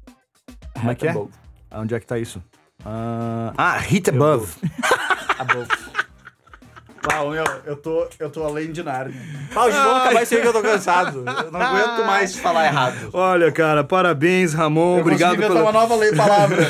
Como 0.75 0.91
é 0.91 0.95
que 0.95 1.07
é? 1.07 1.11
Above. 1.11 1.33
Onde 1.71 1.95
é 1.95 2.01
que 2.01 2.07
tá 2.07 2.19
isso? 2.19 2.43
Ah, 2.85 3.53
ah, 3.57 3.79
Hit 3.79 4.09
Above. 4.09 4.55
Above. 5.39 5.88
Pau, 7.03 7.31
meu, 7.31 7.45
eu 7.65 7.77
tô, 7.77 8.07
eu 8.19 8.29
tô 8.31 8.43
além 8.45 8.73
de 8.73 8.83
nada. 8.83 9.11
Pau, 9.55 9.71
vamos 9.71 10.03
acabar 10.03 10.23
isso 10.23 10.35
aí 10.35 10.41
que 10.43 10.47
eu 10.49 10.53
tô 10.53 10.61
cansado. 10.63 11.19
Eu 11.27 11.51
não 11.53 11.61
aguento 11.61 12.07
mais 12.07 12.37
falar 12.37 12.67
errado. 12.67 13.11
Olha, 13.13 13.51
cara, 13.53 13.85
parabéns, 13.85 14.53
Ramon. 14.53 14.97
Eu 14.97 15.01
Obrigado 15.03 15.37
pela... 15.37 15.63
uma 15.63 15.73
nova 15.73 15.95
lei 15.97 16.13
palavra. 16.15 16.59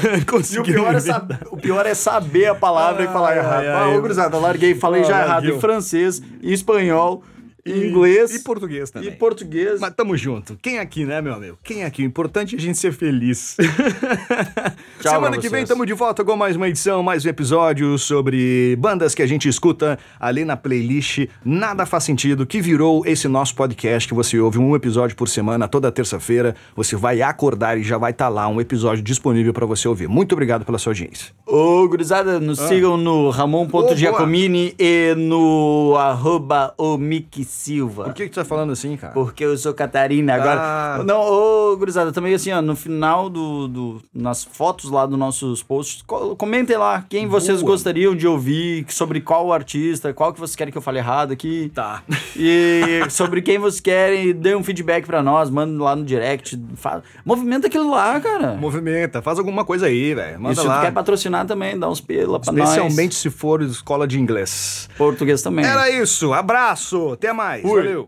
E 0.51 0.59
o 0.59 0.63
pior, 0.63 0.95
é 0.95 1.01
saber, 1.01 1.39
o 1.51 1.57
pior 1.57 1.87
é 1.87 1.95
saber 1.95 2.47
a 2.47 2.55
palavra 2.55 3.05
e 3.05 3.07
falar 3.09 3.37
errado. 3.37 3.61
ai, 3.65 3.69
Ah, 3.69 3.89
ô, 3.97 4.01
gurizada, 4.01 4.37
larguei, 4.39 4.75
falei 4.75 5.03
Ah, 5.03 5.05
já 5.05 5.23
errado. 5.25 5.47
Em 5.49 5.61
francês, 5.61 6.21
em 6.43 6.53
espanhol, 6.53 7.23
em 7.67 7.89
inglês 7.89 8.35
E 8.35 8.39
português 8.41 8.91
também. 8.91 9.09
e 9.09 9.13
português. 9.13 9.81
Mas 9.81 9.93
tamo 9.95 10.17
junto. 10.17 10.57
Quem 10.63 10.79
aqui, 10.79 11.05
né, 11.05 11.21
meu 11.21 11.35
amigo? 11.35 11.59
Quem 11.63 11.85
aqui? 11.85 12.03
O 12.03 12.07
importante 12.07 12.55
é 12.55 12.59
a 12.59 12.61
gente 12.61 12.79
ser 12.79 12.93
feliz. 12.93 13.57
Tchau 15.01 15.13
Semana 15.15 15.39
que 15.39 15.49
vem 15.49 15.65
tamo 15.65 15.87
de 15.87 15.93
volta 15.93 16.25
com 16.25 16.35
mais 16.35 16.57
uma 16.57 16.69
edição, 16.69 17.05
mais 17.05 17.25
um 17.25 17.29
episódio 17.29 17.97
sobre 17.99 18.75
bandas 18.81 19.15
que 19.15 19.23
a 19.23 19.27
gente 19.29 19.49
escuta 19.49 19.97
ali 20.19 20.45
na 20.45 20.57
playlist 20.57 21.29
Nada 21.45 21.87
Faz 21.87 22.03
Sentido, 22.03 22.45
que 22.45 22.61
virou 22.61 23.07
esse 23.07 23.29
nosso 23.29 23.55
podcast 23.55 24.09
que 24.09 24.15
você 24.15 24.41
ouve 24.41 24.59
um 24.59 24.75
episódio 24.75 25.15
por 25.17 25.29
semana, 25.29 25.69
toda 25.69 25.93
terça-feira. 25.93 26.57
Você 26.75 26.97
vai 26.97 27.23
acordar 27.23 27.79
e 27.79 27.85
já 27.85 27.97
vai 27.97 28.11
estar 28.11 28.29
lá 28.29 28.49
um 28.49 28.61
episódio 28.61 29.03
disponível 29.05 29.53
pra 29.53 29.65
você 29.67 29.87
ouvir. 29.87 30.09
Muito 30.09 30.33
obrigado 30.33 30.65
pela 30.65 30.79
sua 30.79 30.91
audiência. 30.91 31.33
Ô, 31.47 31.87
gurizada, 31.87 32.41
nos 32.41 32.59
sigam 32.59 32.97
no 32.97 33.31
Ramon.giacomini 33.31 34.75
e 34.79 35.15
no 35.17 35.95
arroba 35.97 36.75
Silva. 37.47 38.05
Por 38.05 38.15
que, 38.15 38.25
que 38.25 38.31
tu 38.31 38.35
tá 38.35 38.45
falando 38.45 38.73
assim, 38.73 38.97
cara? 38.97 39.13
Porque 39.13 39.45
eu 39.45 39.57
sou 39.57 39.73
Catarina 39.73 40.35
agora. 40.35 40.61
Ah. 40.61 41.03
Não, 41.05 41.21
ô, 41.21 41.77
gurizada, 41.77 42.11
também 42.11 42.35
assim, 42.35 42.51
ó, 42.51 42.61
no 42.61 42.75
final 42.75 43.31
do, 43.31 43.69
do- 43.69 44.03
nas 44.13 44.43
fotos 44.43 44.88
lá 44.91 45.07
dos 45.07 45.19
nossos 45.19 45.63
posts, 45.63 46.03
co- 46.07 46.35
comentem 46.37 46.77
lá 46.77 47.05
quem 47.09 47.27
vocês 47.27 47.61
Boa. 47.61 47.73
gostariam 47.73 48.15
de 48.15 48.27
ouvir, 48.27 48.85
sobre 48.89 49.21
qual 49.21 49.53
artista, 49.53 50.13
qual 50.13 50.33
que 50.33 50.41
vocês 50.41 50.57
querem 50.57 50.71
que 50.73 50.79
eu 50.79 50.83
fale 50.83 50.99
errado 50.99 51.33
aqui. 51.33 51.71
Tá. 51.75 52.03
E 52.37 53.03
sobre 53.11 53.43
quem 53.43 53.59
vocês 53.59 53.81
querem, 53.81 54.33
dê 54.35 54.55
um 54.55 54.63
feedback 54.63 55.07
pra 55.07 55.23
nós, 55.23 55.51
manda 55.51 55.83
lá 55.83 55.95
no 55.97 56.05
direct. 56.05 56.59
Fa... 56.77 57.03
Movimenta 57.25 57.67
aquilo 57.67 57.91
lá, 57.91 58.19
cara. 58.21 58.55
Movimenta, 58.55 59.21
faz 59.23 59.39
alguma 59.39 59.65
coisa 59.65 59.87
aí, 59.87 60.15
velho. 60.15 60.37
E 60.37 60.39
Manda 60.39 60.55
se 60.55 60.61
tu 60.63 60.67
lá. 60.69 60.81
quer 60.81 60.93
patrocinar 60.93 61.47
também, 61.47 61.79
dá 61.79 61.89
uns 61.89 62.01
pela 62.01 62.39
pra 62.41 62.53
nós. 62.53 62.69
Especialmente 62.71 63.15
se 63.15 63.31
for 63.31 63.63
escola 63.63 64.07
de 64.07 64.19
inglês. 64.19 64.89
Português 64.97 65.43
também. 65.43 65.65
Era 65.65 65.91
isso. 65.91 66.33
Abraço. 66.33 67.13
Até 67.13 67.33
mais. 67.33 67.63
Fui. 67.63 67.83
Valeu. 67.83 67.97